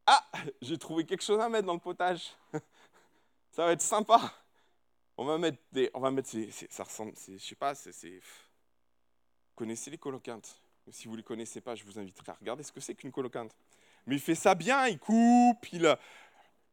[0.07, 0.25] ah,
[0.61, 2.37] j'ai trouvé quelque chose à mettre dans le potage.
[3.51, 4.33] ça va être sympa.
[5.17, 6.31] On va mettre des, on va mettre
[6.71, 8.21] ça ressemble, je sais pas, c'est,
[9.55, 10.59] connaissez les colocantes
[10.91, 13.13] Si vous ne les connaissez pas, je vous inviterai à regarder ce que c'est qu'une
[13.13, 13.55] colocante.
[14.07, 15.97] Mais il fait ça bien, il coupe, il,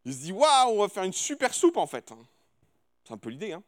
[0.05, 2.13] il se dit, waouh, on va faire une super soupe en fait.
[3.03, 3.63] C'est un peu l'idée, hein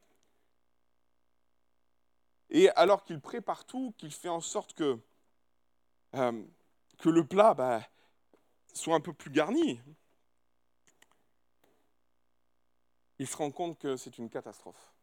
[2.52, 5.00] et alors qu'il prépare tout, qu'il fait en sorte que,
[6.16, 6.44] euh,
[7.00, 7.82] que le plat bah,
[8.74, 9.82] soit un peu plus garni,
[13.20, 14.94] il se rend compte que c'est une catastrophe.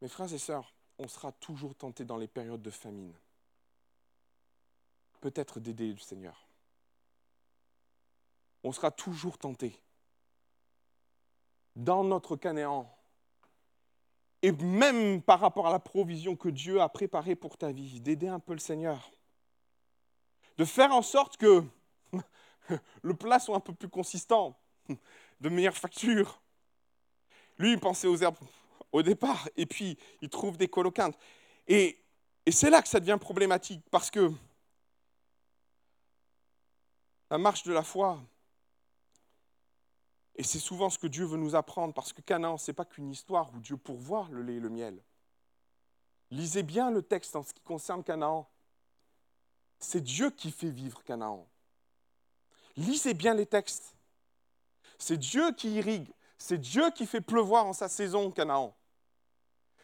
[0.00, 3.12] Mes frères et sœurs, on sera toujours tenté dans les périodes de famine,
[5.20, 6.48] peut-être d'aider le Seigneur.
[8.64, 9.78] On sera toujours tenté.
[11.76, 12.97] Dans notre Canéan,
[14.42, 18.28] et même par rapport à la provision que Dieu a préparée pour ta vie, d'aider
[18.28, 19.10] un peu le Seigneur.
[20.56, 21.64] De faire en sorte que
[23.02, 24.58] le plat soit un peu plus consistant,
[25.40, 26.40] de meilleure facture.
[27.58, 28.36] Lui, il pensait aux herbes
[28.92, 31.18] au départ, et puis il trouve des colocantes.
[31.66, 32.02] Et,
[32.46, 34.32] et c'est là que ça devient problématique, parce que
[37.30, 38.20] la marche de la foi,
[40.38, 42.84] et c'est souvent ce que Dieu veut nous apprendre, parce que Canaan, ce n'est pas
[42.84, 45.02] qu'une histoire où Dieu pourvoit le lait et le miel.
[46.30, 48.48] Lisez bien le texte en ce qui concerne Canaan.
[49.80, 51.44] C'est Dieu qui fait vivre Canaan.
[52.76, 53.96] Lisez bien les textes.
[54.96, 56.08] C'est Dieu qui irrigue.
[56.38, 58.72] C'est Dieu qui fait pleuvoir en sa saison Canaan.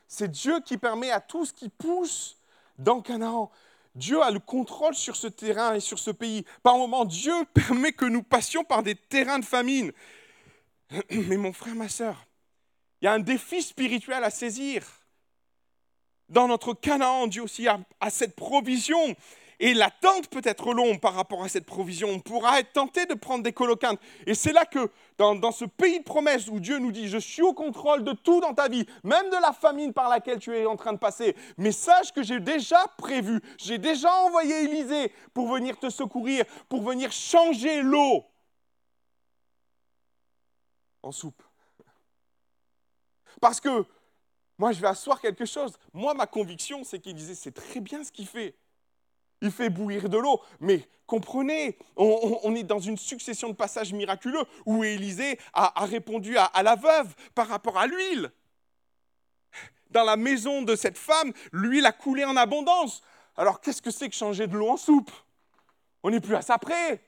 [0.07, 2.37] C'est Dieu qui permet à tout ce qui pousse
[2.79, 3.51] dans Canaan.
[3.97, 6.45] Dieu a le contrôle sur ce terrain et sur ce pays.
[6.63, 9.93] Par moments, Dieu permet que nous passions par des terrains de famine.
[11.11, 12.27] Mais mon frère, ma soeur,
[13.01, 14.83] Il y a un défi spirituel à saisir.
[16.29, 17.79] Dans notre Canaan, Dieu aussi a,
[18.09, 19.15] cette provision.
[19.61, 22.09] Et l'attente peut être longue par rapport à cette provision.
[22.09, 24.01] On pourra être tenté de prendre des coloquintes.
[24.27, 27.19] Et c'est là que, dans, dans, ce pays de promesses où Dieu nous dit, je
[27.19, 30.57] suis au contrôle de tout dans ta vie, même de la famine par laquelle tu
[30.57, 35.13] es en train de passer, mais sache que j'ai déjà prévu, j'ai déjà envoyé Élisée
[35.33, 38.25] pour venir te secourir, pour venir changer l'eau
[41.05, 41.43] en soupe.
[43.41, 43.87] Parce que
[44.59, 45.77] moi, je vais asseoir quelque chose.
[45.93, 48.55] Moi, ma conviction, c'est qu'il disait, c'est très bien ce qu'il fait.
[49.41, 50.41] Il fait bouillir de l'eau.
[50.61, 56.45] Mais comprenez, on, est dans une succession de passages miraculeux où Élisée a, répondu à,
[56.45, 58.31] à la veuve par rapport à l'huile.
[59.91, 63.03] Dans la maison de cette femme, l'huile a coulé en abondance.
[63.37, 65.11] Alors qu'est-ce que c'est que changer de l'eau en soupe?
[66.03, 67.03] On n'est plus à ça près.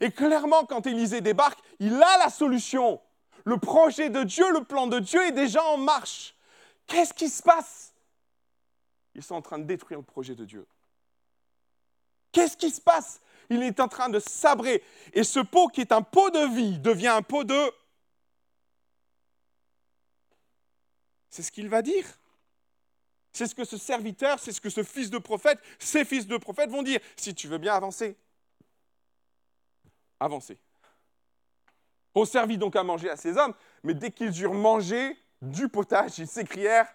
[0.00, 3.00] Et clairement, quand Élisée débarque, il a la solution.
[3.44, 6.34] Le projet de Dieu, le plan de Dieu est déjà en marche.
[6.86, 7.92] Qu'est-ce qui se passe?
[9.14, 10.66] Ils sont en train de détruire le projet de Dieu.
[12.32, 13.20] Qu'est-ce qui se passe?
[13.50, 14.82] Il est en train de sabrer.
[15.12, 17.72] Et ce pot qui est un pot de vie devient un pot de...
[21.28, 22.06] C'est ce qu'il va dire.
[23.32, 26.36] C'est ce que ce serviteur, c'est ce que ce fils de prophète, ces fils de
[26.36, 27.00] prophète vont dire.
[27.16, 28.16] Si tu veux bien avancer,
[30.24, 30.58] avancer.
[32.14, 36.18] On servit donc à manger à ces hommes, mais dès qu'ils eurent mangé du potage,
[36.18, 36.92] ils s'écrièrent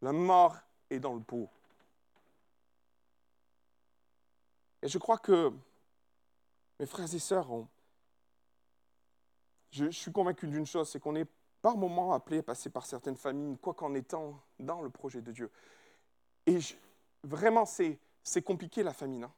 [0.00, 0.56] La mort
[0.90, 1.50] est dans le pot.
[4.82, 5.52] Et je crois que
[6.78, 7.48] mes frères et sœurs,
[9.70, 11.28] je, suis convaincu d'une chose, c'est qu'on est
[11.60, 15.32] par moments appelé à passer par certaines familles, quoi qu'en étant dans le projet de
[15.32, 15.50] Dieu.
[16.46, 16.58] Et
[17.24, 17.98] vraiment, c'est
[18.44, 19.24] compliqué la famine.
[19.24, 19.32] Hein.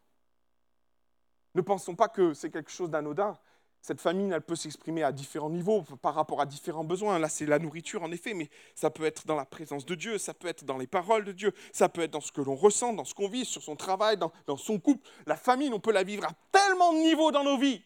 [1.59, 3.37] Ne pensons pas que c'est quelque chose d'anodin.
[3.83, 7.19] Cette famine, elle peut s'exprimer à différents niveaux par rapport à différents besoins.
[7.19, 10.19] Là, c'est la nourriture, en effet, mais ça peut être dans la présence de Dieu,
[10.19, 12.55] ça peut être dans les paroles de Dieu, ça peut être dans ce que l'on
[12.55, 15.05] ressent, dans ce qu'on vit, sur son travail, dans, son couple.
[15.27, 17.83] La famine, on peut la vivre à tellement de niveaux dans nos vies.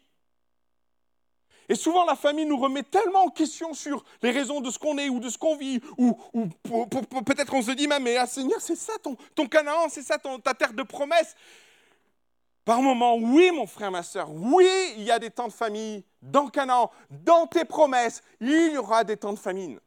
[1.70, 4.98] Et souvent, la famille nous remet tellement en question sur les raisons de ce qu'on
[4.98, 6.12] est ou de ce qu'on vit, ou,
[7.24, 10.52] peut-être on se dit même, mais ah, Seigneur, c'est ça ton, Canaan, c'est ça ta
[10.52, 11.35] terre de promesse.
[12.64, 16.05] Par moments, oui, mon frère, ma soeur, oui, il y a des temps de famille
[16.20, 19.81] dans Canaan, dans tes promesses, il y aura des temps de famine.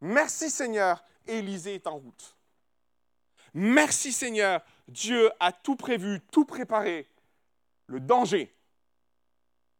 [0.00, 2.36] Merci Seigneur, Élisée est en route.
[3.54, 7.08] Merci Seigneur, Dieu a tout prévu, tout préparé.
[7.86, 8.54] Le danger,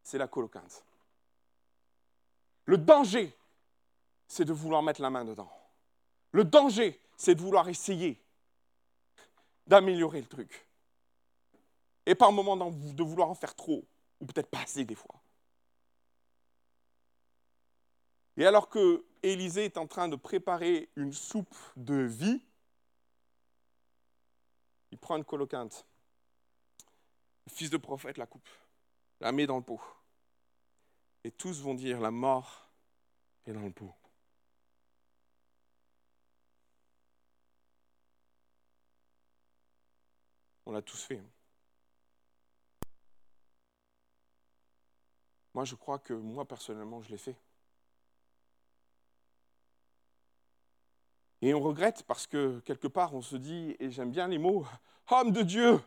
[0.02, 0.82] c'est la coloquinte.
[2.64, 3.32] Le danger,
[4.26, 5.50] c'est de vouloir mettre la main dedans.
[6.32, 8.20] Le danger, c'est de vouloir essayer
[9.66, 10.67] d'améliorer le truc
[12.08, 13.86] et par moment de vouloir en faire trop,
[14.18, 15.20] ou peut-être pas assez des fois.
[18.38, 22.42] Et alors que Élisée est en train de préparer une soupe de vie,
[24.90, 25.84] il prend une coloquinte.
[27.46, 28.48] Le fils de prophète la coupe,
[29.20, 29.82] la met dans le pot.
[31.24, 32.70] Et tous vont dire la mort
[33.44, 33.94] est dans le pot.
[40.64, 41.22] On l'a tous fait.
[45.58, 47.34] Moi, je crois que moi, personnellement, je l'ai fait.
[51.42, 54.64] Et on regrette parce que quelque part, on se dit, et j'aime bien les mots,
[55.10, 55.80] homme de Dieu,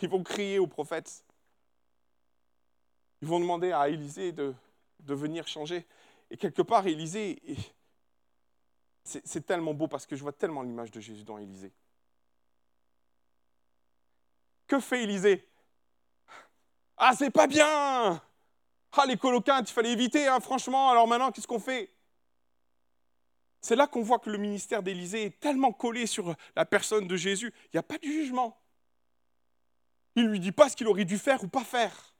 [0.00, 1.22] ils vont crier aux prophètes.
[3.20, 4.54] Ils vont demander à Élisée de,
[5.00, 5.86] de venir changer.
[6.30, 7.42] Et quelque part, Élisée,
[9.04, 11.74] c'est tellement beau parce que je vois tellement l'image de Jésus dans Élisée.
[14.66, 15.46] Que fait Élisée
[16.96, 18.22] Ah, c'est pas bien
[18.92, 21.92] ah, les coloquintes, il fallait éviter, hein, franchement, alors maintenant, qu'est-ce qu'on fait?
[23.60, 27.16] C'est là qu'on voit que le ministère d'Élysée est tellement collé sur la personne de
[27.16, 28.60] Jésus, il n'y a pas de jugement.
[30.16, 32.14] Il ne lui dit pas ce qu'il aurait dû faire ou pas faire.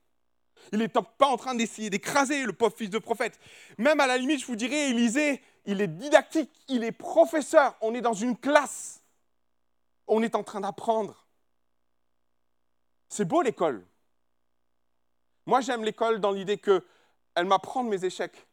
[0.71, 3.39] Il n'est pas en train d'essayer d'écraser le pauvre fils de prophète.
[3.77, 7.75] Même à la limite, je vous dirais, Élisée, il est didactique, il est professeur.
[7.81, 9.03] On est dans une classe.
[10.07, 11.27] On est en train d'apprendre.
[13.09, 13.85] C'est beau l'école.
[15.45, 18.47] Moi, j'aime l'école dans l'idée qu'elle m'apprend de mes échecs.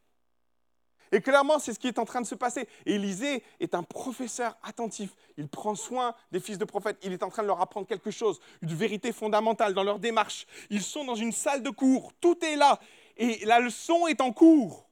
[1.13, 2.67] Et clairement, c'est ce qui est en train de se passer.
[2.85, 5.11] Élisée est un professeur attentif.
[5.37, 6.97] Il prend soin des fils de prophètes.
[7.03, 10.47] Il est en train de leur apprendre quelque chose, une vérité fondamentale dans leur démarche.
[10.69, 12.13] Ils sont dans une salle de cours.
[12.21, 12.79] Tout est là.
[13.17, 14.87] Et la leçon est en cours.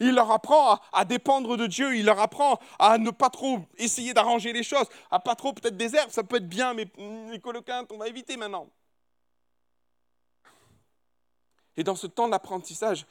[0.00, 1.94] Il leur apprend à, dépendre de Dieu.
[1.96, 5.76] Il leur apprend à ne pas trop essayer d'arranger les choses, à pas trop peut-être
[5.76, 6.10] des herbes.
[6.10, 8.68] Ça peut être bien, mais hum, les coloquintes, on va éviter maintenant.
[11.76, 13.06] Et dans ce temps d'apprentissage,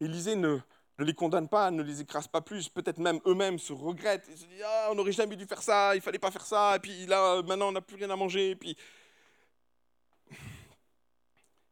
[0.00, 0.58] Élisée ne,
[0.98, 4.46] les condamne pas, ne les écrase pas plus, peut-être même eux-mêmes se regrettent et se
[4.46, 7.06] disent Ah, on n'aurait jamais dû faire ça, il fallait pas faire ça, et puis
[7.06, 8.76] là, maintenant, on n'a plus rien à manger, et puis.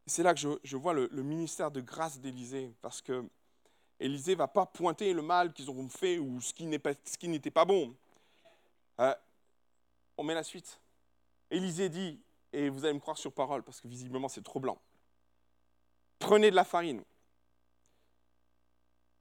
[0.07, 3.25] C'est là que je, vois le, ministère de grâce d'Élisée, parce que
[3.99, 6.67] Élisée va pas pointer le mal qu'ils auront fait ou ce qui
[7.29, 7.97] n'était pas, bon.
[9.01, 9.15] Euh,
[10.19, 10.79] on met la suite.
[11.51, 12.21] Élisée dit,
[12.53, 14.79] et vous allez me croire sur parole, parce que visiblement c'est trop blanc,
[16.19, 17.03] prenez de la farine,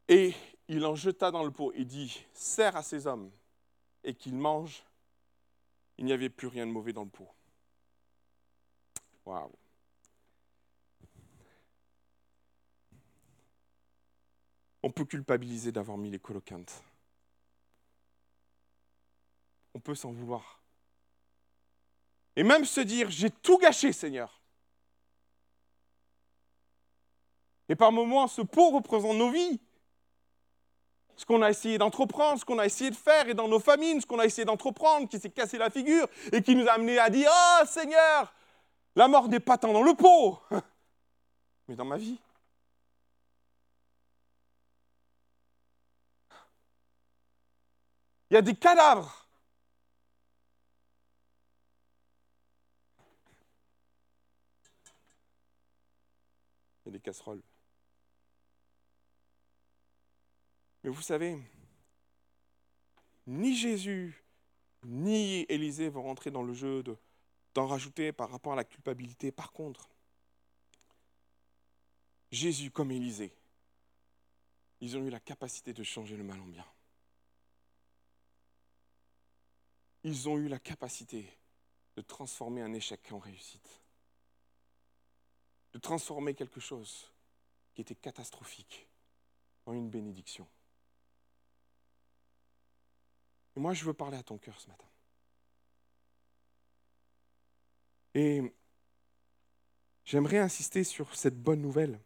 [0.07, 0.33] et
[0.67, 3.31] il en jeta dans le pot et dit, sers à ces hommes
[4.03, 4.83] et qu'ils mangent.
[5.97, 7.29] Il n'y avait plus rien de mauvais dans le pot.
[9.25, 9.51] Waouh.
[14.81, 16.83] On peut culpabiliser d'avoir mis les coloquintes.
[19.73, 20.61] On peut s'en vouloir.
[22.35, 24.42] Et même se dire, j'ai tout gâché, Seigneur.
[27.69, 29.59] Et par moments, ce pot représente nos vies
[31.15, 34.01] ce qu'on a essayé d'entreprendre, ce qu'on a essayé de faire, et dans nos famines,
[34.01, 36.97] ce qu'on a essayé d'entreprendre, qui s'est cassé la figure, et qui nous a amené
[36.99, 38.33] à dire Oh Seigneur,
[38.95, 40.39] la mort n'est pas tant dans le pot,
[41.67, 42.19] mais dans ma vie.
[48.29, 49.27] Il y a des cadavres.
[56.85, 57.41] Il y a des casseroles.
[60.83, 61.39] Mais vous savez,
[63.25, 64.21] ni Jésus,
[64.83, 66.83] ni Élisée vont rentrer dans le jeu
[67.53, 69.31] d'en rajouter par rapport à la culpabilité.
[69.31, 69.89] Par contre,
[72.31, 73.33] Jésus comme Élisée,
[74.81, 76.65] ils ont eu la capacité de changer le mal en bien.
[80.03, 81.25] Ils ont eu la capacité
[81.95, 83.81] de transformer un échec en réussite.
[85.71, 87.09] De transformer quelque chose
[87.73, 88.87] qui était catastrophique
[89.65, 90.45] en une bénédiction.
[93.55, 94.87] Moi, je veux parler à ton cœur ce matin.
[98.15, 98.41] Et
[100.05, 101.99] j'aimerais insister sur cette bonne nouvelle,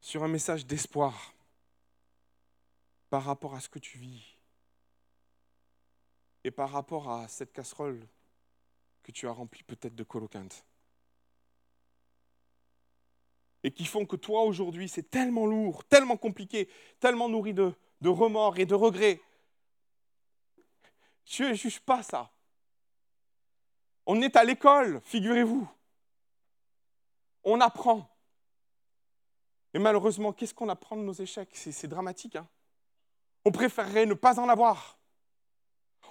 [0.00, 1.34] sur un message d'espoir
[3.10, 4.36] par rapport à ce que tu vis
[6.44, 8.06] et par rapport à cette casserole
[9.02, 10.64] que tu as remplie peut-être de coloquinte.
[13.62, 16.68] Et qui font que toi aujourd'hui, c'est tellement lourd, tellement compliqué,
[17.00, 17.72] tellement nourri de,
[18.04, 19.18] de remords et de regrets.
[21.24, 22.30] Dieu ne juge pas ça.
[24.04, 25.66] On est à l'école, figurez-vous.
[27.44, 28.06] On apprend.
[29.72, 31.48] Et malheureusement, qu'est-ce qu'on apprend de nos échecs?
[31.54, 32.36] C'est dramatique.
[32.36, 32.46] Hein
[33.46, 34.98] on préférerait ne pas en avoir.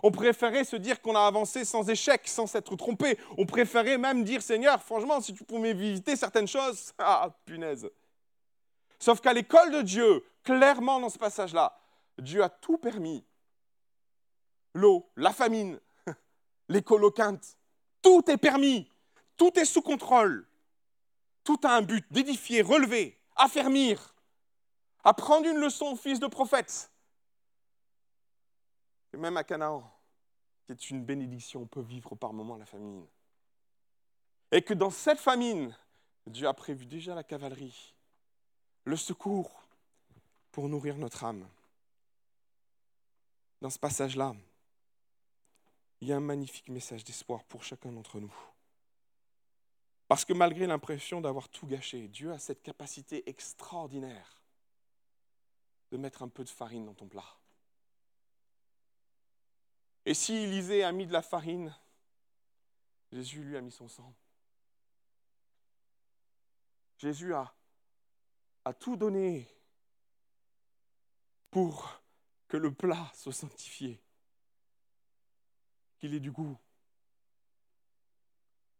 [0.01, 3.19] On préférait se dire qu'on a avancé sans échec, sans s'être trompé.
[3.37, 7.87] On préférait même dire, Seigneur, franchement, si tu pouvais m'éviter certaines choses, ah, punaise.
[8.97, 11.79] Sauf qu'à l'école de Dieu, clairement dans ce passage-là,
[12.19, 13.25] Dieu a tout permis.
[14.73, 15.79] L'eau, la famine,
[16.69, 17.57] les coloquintes,
[18.01, 18.89] tout est permis,
[19.37, 20.47] tout est sous contrôle.
[21.43, 24.15] Tout a un but d'édifier, relever, affermir,
[25.03, 26.91] apprendre une leçon au fils de prophète.
[29.13, 29.91] Et même à Canaan,
[30.65, 33.05] qui est une bénédiction, on peut vivre par moments la famine.
[34.51, 35.75] Et que dans cette famine,
[36.27, 37.93] Dieu a prévu déjà la cavalerie,
[38.85, 39.63] le secours
[40.51, 41.45] pour nourrir notre âme
[43.63, 44.35] dans ce passage-là,
[46.01, 48.35] il y a un magnifique message d'espoir pour chacun d'entre nous.
[50.09, 54.43] Parce que malgré l'impression d'avoir tout gâché, Dieu a cette capacité extraordinaire
[55.91, 57.37] de mettre un peu de farine dans ton plat.
[60.05, 61.73] Et si Élisée a mis de la farine,
[63.13, 64.13] Jésus lui a mis son sang.
[66.97, 67.55] Jésus a,
[68.65, 69.47] a tout donné
[71.49, 72.02] pour
[72.53, 73.99] que le plat soit sanctifié,
[75.97, 76.55] qu'il ait du goût.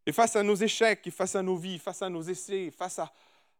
[0.06, 3.00] Et face à nos échecs, et face à nos vies, face à nos essais, face
[3.00, 3.12] à,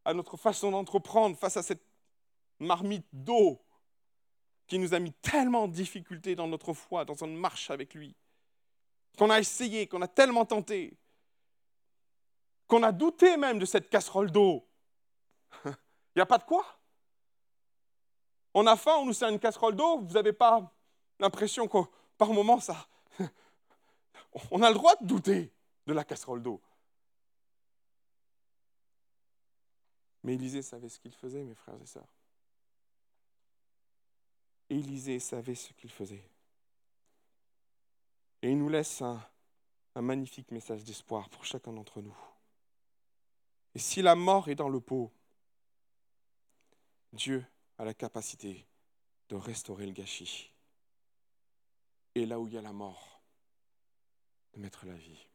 [0.05, 1.85] à notre façon d'entreprendre, face à cette
[2.61, 3.61] marmite d'eau
[4.69, 8.15] qui nous a mis tellement en difficulté dans notre foi, dans une marche avec lui,
[9.19, 10.97] qu'on a essayé, qu'on a tellement tenté,
[12.69, 14.65] qu'on a douté même de cette casserole d'eau.
[15.65, 15.73] Il
[16.15, 16.65] n'y a pas de quoi
[18.55, 20.73] on a faim, on nous sert une casserole d'eau, vous n'avez pas
[21.19, 21.79] l'impression que
[22.17, 22.87] par moment ça...
[24.51, 25.53] on a le droit de douter
[25.87, 26.61] de la casserole d'eau.
[30.23, 32.09] Mais Élisée savait ce qu'il faisait, mes frères et sœurs.
[34.71, 36.25] Élisée savait ce qu'il faisait.
[38.41, 39.21] Et il nous laisse un,
[39.95, 42.17] un magnifique message d'espoir pour chacun d'entre nous.
[43.75, 45.13] Et si la mort est dans le pot,
[47.13, 47.45] Dieu
[47.79, 48.67] a la capacité
[49.29, 50.51] de restaurer le gâchis.
[52.15, 53.21] Et là où il y a la mort,
[54.55, 55.27] de mettre la vie.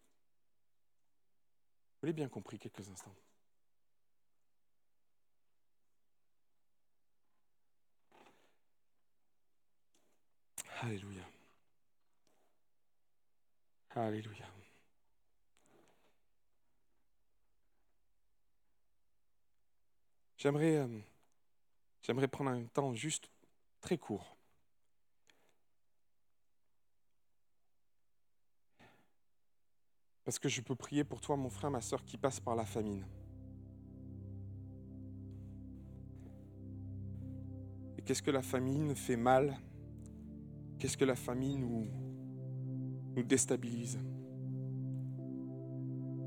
[2.02, 3.16] Vous l'avez bien compris quelques instants.
[10.82, 11.24] Alléluia.
[13.96, 14.46] Alléluia.
[20.38, 21.00] J'aimerais, euh,
[22.02, 23.30] j'aimerais prendre un temps juste
[23.82, 24.36] très court.
[30.24, 32.66] Parce que je peux prier pour toi, mon frère, ma soeur, qui passe par la
[32.66, 33.04] famine.
[37.98, 39.58] Et qu'est-ce que la famine fait mal?
[40.78, 41.60] Qu'est-ce que la famine
[43.16, 44.00] nous, déstabilise?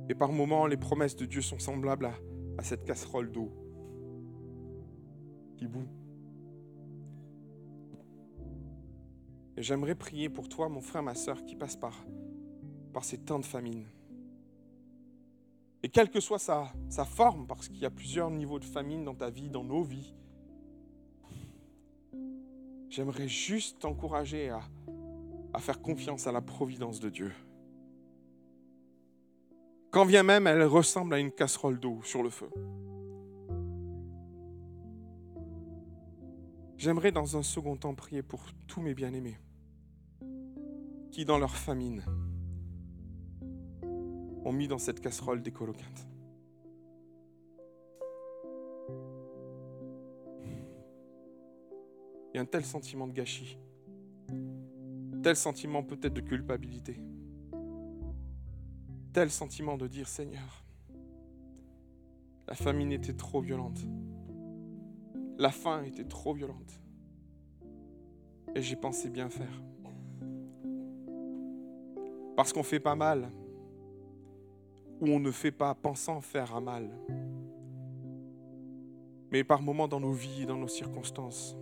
[0.08, 2.10] Et par moments, les promesses de Dieu sont semblables
[2.58, 3.61] à cette casserole d'eau
[9.56, 11.94] Et j'aimerais prier pour toi, mon frère, ma soeur, qui passe par,
[12.92, 13.84] par ces temps de famine.
[15.82, 16.72] Et quelle que soit sa,
[17.04, 20.14] forme, parce qu'il y a plusieurs niveaux de famine dans ta vie, dans nos vies,
[22.88, 24.60] J'aimerais juste t'encourager à,
[25.54, 27.32] à faire confiance à la providence de Dieu.
[29.90, 32.50] Quand vient même elle ressemble à une casserole d'eau sur le feu.
[36.82, 39.38] J'aimerais dans un second temps prier pour tous mes bien-aimés
[41.12, 42.02] qui, dans leur famine,
[44.44, 46.08] ont mis dans cette casserole des coloquintes.
[52.32, 53.56] Il y a un tel sentiment de gâchis,
[55.22, 57.00] tel sentiment peut-être de culpabilité,
[59.12, 60.64] tel sentiment de dire Seigneur,
[62.48, 63.78] la famine était trop violente,
[65.38, 66.80] la faim était trop violente,
[68.54, 69.62] et j'ai pensé bien faire.
[72.36, 73.30] Parce qu'on fait pas mal,
[75.00, 76.90] ou on ne fait pas pensant faire un mal.
[79.30, 81.56] Mais par moments dans nos vies, dans nos circonstances,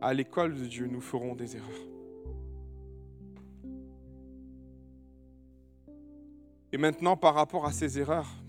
[0.00, 1.88] à l'école de Dieu, nous ferons des erreurs.
[6.72, 8.41] Et maintenant, par rapport à ces erreurs,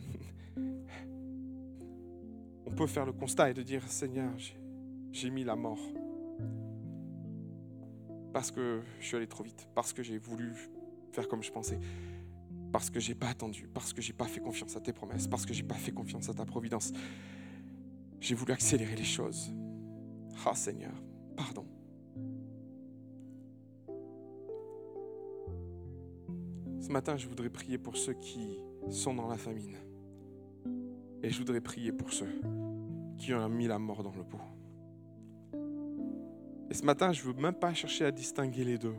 [2.74, 4.32] on peut faire le constat et de dire, Seigneur,
[5.12, 5.78] j'ai mis la mort.
[8.34, 10.52] Parce que je suis allé trop vite, parce que j'ai voulu
[11.12, 11.80] faire comme je pensais,
[12.72, 15.46] parce que j'ai pas attendu, parce que j'ai pas fait confiance à tes promesses, parce
[15.46, 16.92] que j'ai pas fait confiance à ta providence.
[18.20, 19.54] J'ai voulu accélérer les choses.
[20.44, 20.94] Ah Seigneur,
[21.38, 21.68] pardon.
[26.82, 28.58] Ce matin, je voudrais prier pour ceux qui
[28.90, 29.78] sont dans la famine.
[31.24, 32.42] Et je voudrais prier pour ceux
[33.18, 34.42] qui ont mis la mort dans le pot.
[36.70, 38.96] Et ce matin, je ne veux même pas chercher à distinguer les deux.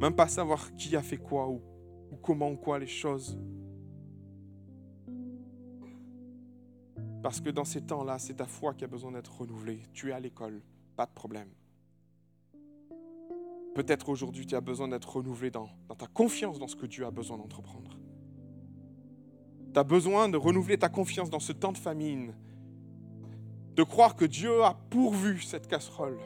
[0.00, 1.62] Même pas savoir qui a fait quoi ou,
[2.10, 3.38] ou comment quoi les choses.
[7.22, 9.80] Parce que dans ces temps-là, c'est ta foi qui a besoin d'être renouvelée.
[9.92, 10.62] Tu es à l'école,
[10.96, 11.48] pas de problème.
[13.74, 15.68] Peut-être aujourd'hui, tu as besoin d'être renouvelé dans,
[15.98, 17.95] ta confiance dans ce que Dieu a besoin d'entreprendre.
[19.76, 22.32] Tu as besoin de renouveler ta confiance dans ce temps de famine,
[23.74, 26.18] de croire que Dieu a pourvu cette casserole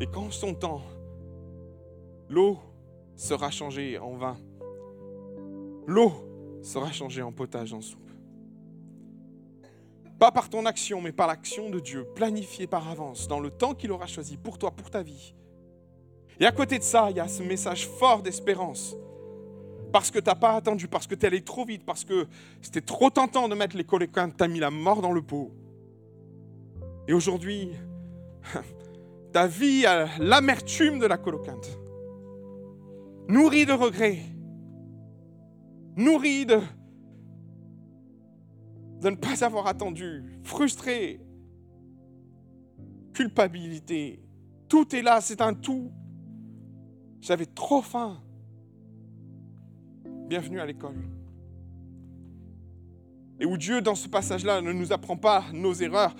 [0.00, 0.82] et qu'en son temps,
[2.28, 2.58] l'eau
[3.14, 4.36] sera changée en vin,
[5.86, 6.10] l'eau
[6.60, 8.10] sera changée en potage, en soupe.
[10.18, 13.74] Pas par ton action, mais par l'action de Dieu, planifiée par avance, dans le temps
[13.74, 15.36] qu'il aura choisi pour toi, pour ta vie.
[16.40, 18.96] Et à côté de ça, il y a ce message fort d'espérance.
[19.92, 22.26] Parce que tu n'as pas attendu, parce que tu es allé trop vite, parce que
[22.62, 25.52] c'était trop tentant de mettre les coléquins, tu as mis la mort dans le pot.
[27.06, 27.70] Et aujourd'hui,
[29.32, 31.78] ta vie a l'amertume de la colocante.
[33.28, 34.20] Nourrie de regrets,
[35.96, 36.60] nourrie de,
[39.00, 41.20] de ne pas avoir attendu, frustré,
[43.12, 44.22] culpabilité.
[44.68, 45.92] Tout est là, c'est un tout.
[47.20, 48.22] J'avais trop faim.
[50.28, 50.96] Bienvenue à l'école.
[53.38, 56.14] Et où Dieu, dans ce passage-là, ne nous apprend pas nos erreurs,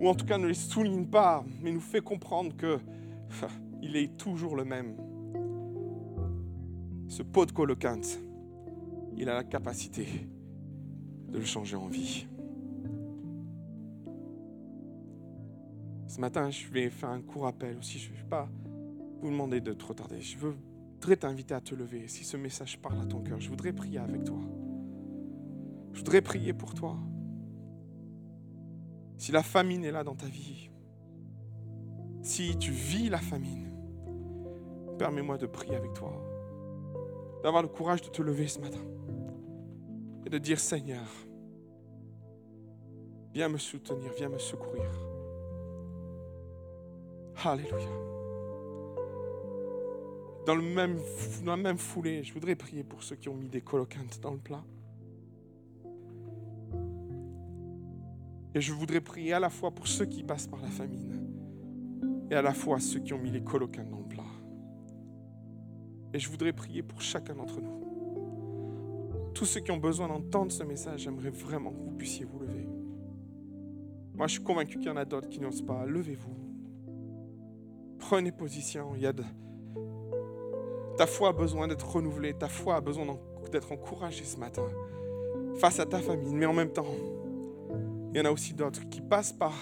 [0.00, 2.78] ou en tout cas ne les souligne pas, mais nous fait comprendre que
[3.82, 4.96] il est toujours le même.
[7.08, 8.18] Ce pot de colocante,
[9.16, 10.06] il a la capacité
[11.28, 12.26] de le changer en vie.
[16.06, 17.98] Ce matin, je vais faire un court appel aussi.
[17.98, 18.48] Je ne vais pas
[19.20, 20.20] vous demander de trop tarder.
[20.20, 20.36] Je
[21.00, 22.08] voudrais t'inviter à te lever.
[22.08, 24.38] Si ce message parle à ton cœur, je voudrais prier avec toi.
[25.92, 26.98] Je voudrais prier pour toi.
[29.16, 30.70] Si la famine est là dans ta vie,
[32.22, 33.72] si tu vis la famine,
[34.98, 36.12] permets-moi de prier avec toi,
[37.42, 38.84] d'avoir le courage de te lever ce matin
[40.26, 41.06] et de dire Seigneur,
[43.32, 44.90] viens me soutenir, viens me secourir.
[47.42, 48.09] Alléluia.
[50.46, 50.98] Dans, le même,
[51.44, 54.38] la même foulée, je voudrais prier pour ceux qui ont mis des colocantes dans le
[54.38, 54.64] plat.
[58.54, 61.30] Et je voudrais prier à la fois pour ceux qui passent par la famine
[62.30, 64.24] et à la fois ceux qui ont mis les colocantes dans le plat.
[66.12, 67.80] Et je voudrais prier pour chacun d'entre nous.
[69.34, 72.66] Tous ceux qui ont besoin d'entendre ce message, j'aimerais vraiment que vous puissiez vous lever.
[74.14, 75.86] Moi, je suis convaincu qu'il y en a d'autres qui n'osent pas.
[75.86, 76.36] Levez-vous.
[77.98, 78.94] Prenez position.
[78.96, 79.22] Il y a de...
[81.00, 82.34] Ta foi a besoin d'être renouvelée.
[82.34, 83.06] Ta foi a besoin
[83.50, 84.66] d'être encouragée ce matin
[85.54, 86.34] face à ta famille.
[86.34, 86.94] Mais en même temps,
[88.12, 89.54] il y en a aussi d'autres qui passent par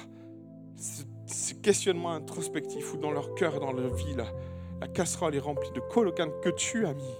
[0.74, 5.78] ce, questionnement introspectif où dans leur cœur, dans leur vie, la, casserole est remplie de
[5.78, 7.16] colocanes que tu as mis.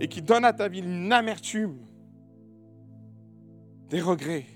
[0.00, 1.78] Et qui donnent à ta vie une amertume,
[3.90, 4.46] des regrets.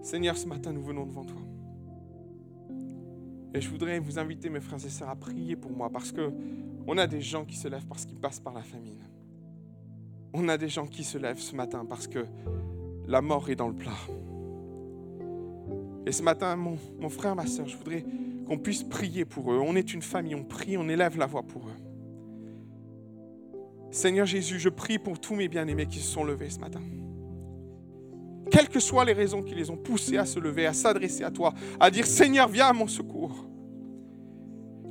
[0.00, 1.40] Seigneur, ce matin, nous venons devant toi.
[3.54, 6.32] Et je voudrais vous inviter, mes frères et sœurs, à prier pour moi parce que
[6.86, 9.00] on a des gens qui se lèvent parce qu'ils passent par la famine.
[10.32, 12.24] On a des gens qui se lèvent ce matin parce que
[13.06, 13.98] la mort est dans le plat.
[16.06, 18.04] Et ce matin, mon, frère, ma soeur, je voudrais
[18.46, 19.58] qu'on puisse prier pour eux.
[19.58, 21.76] On est une famille, on prie, on élève la voix pour eux.
[23.90, 26.80] Seigneur Jésus, je prie pour tous mes bien-aimés qui se sont levés ce matin.
[28.50, 31.30] Quelles que soient les raisons qui les ont poussés à se lever, à s'adresser à
[31.30, 33.46] toi, à dire Seigneur, viens à mon secours.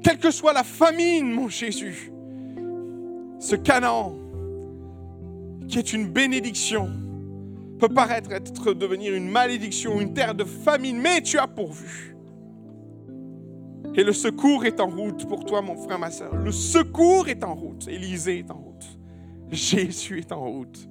[0.03, 2.11] Quelle que soit la famine, mon Jésus,
[3.39, 4.15] ce Canaan,
[5.67, 6.89] qui est une bénédiction,
[7.79, 12.15] peut paraître être devenir une malédiction, une terre de famine, mais tu as pourvu.
[13.95, 16.35] Et le secours est en route pour toi, mon frère, ma soeur.
[16.35, 17.87] Le secours est en route.
[17.87, 18.85] Élisée est en route.
[19.51, 20.87] Jésus est en route.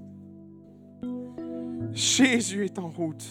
[1.93, 3.27] Jésus est en route.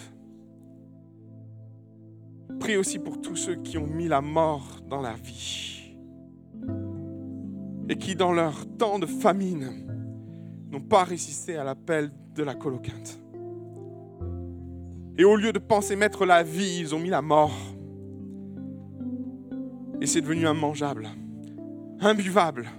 [2.59, 5.95] Prie aussi pour tous ceux qui ont mis la mort dans la vie
[7.89, 9.85] et qui, dans leur temps de famine,
[10.71, 13.19] n'ont pas résisté à l'appel de la colocante.
[15.17, 17.55] Et au lieu de penser mettre la vie, ils ont mis la mort.
[19.99, 21.09] Et c'est devenu immangeable,
[22.01, 22.69] imbuvable,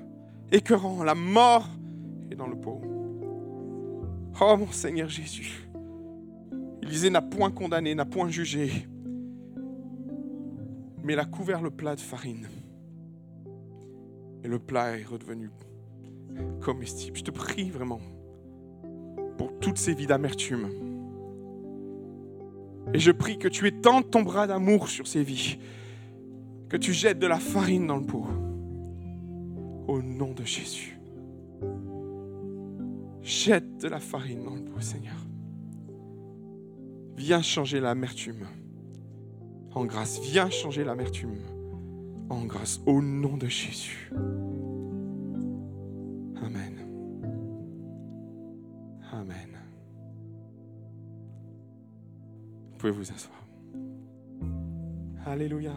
[0.52, 1.02] écœurant.
[1.02, 1.66] La mort
[2.30, 2.80] est dans le pot.
[4.40, 5.67] Oh mon Seigneur Jésus.
[6.88, 8.86] N'a point condamné, n'a point jugé,
[11.04, 12.48] mais il a couvert le plat de farine.
[14.42, 15.50] Et le plat est redevenu
[16.62, 17.16] comestible.
[17.16, 18.00] Je te prie vraiment
[19.36, 20.68] pour toutes ces vies d'amertume.
[22.94, 25.58] Et je prie que tu étendes ton bras d'amour sur ces vies,
[26.70, 28.26] que tu jettes de la farine dans le pot.
[29.86, 30.98] Au nom de Jésus.
[33.22, 35.27] Jette de la farine dans le pot, Seigneur.
[37.18, 38.46] Viens changer l'amertume
[39.74, 40.20] en grâce.
[40.20, 41.36] Viens changer l'amertume
[42.30, 42.80] en grâce.
[42.86, 44.12] Au nom de Jésus.
[46.40, 46.78] Amen.
[49.12, 49.58] Amen.
[52.70, 53.44] Vous pouvez vous asseoir.
[55.26, 55.72] Alléluia.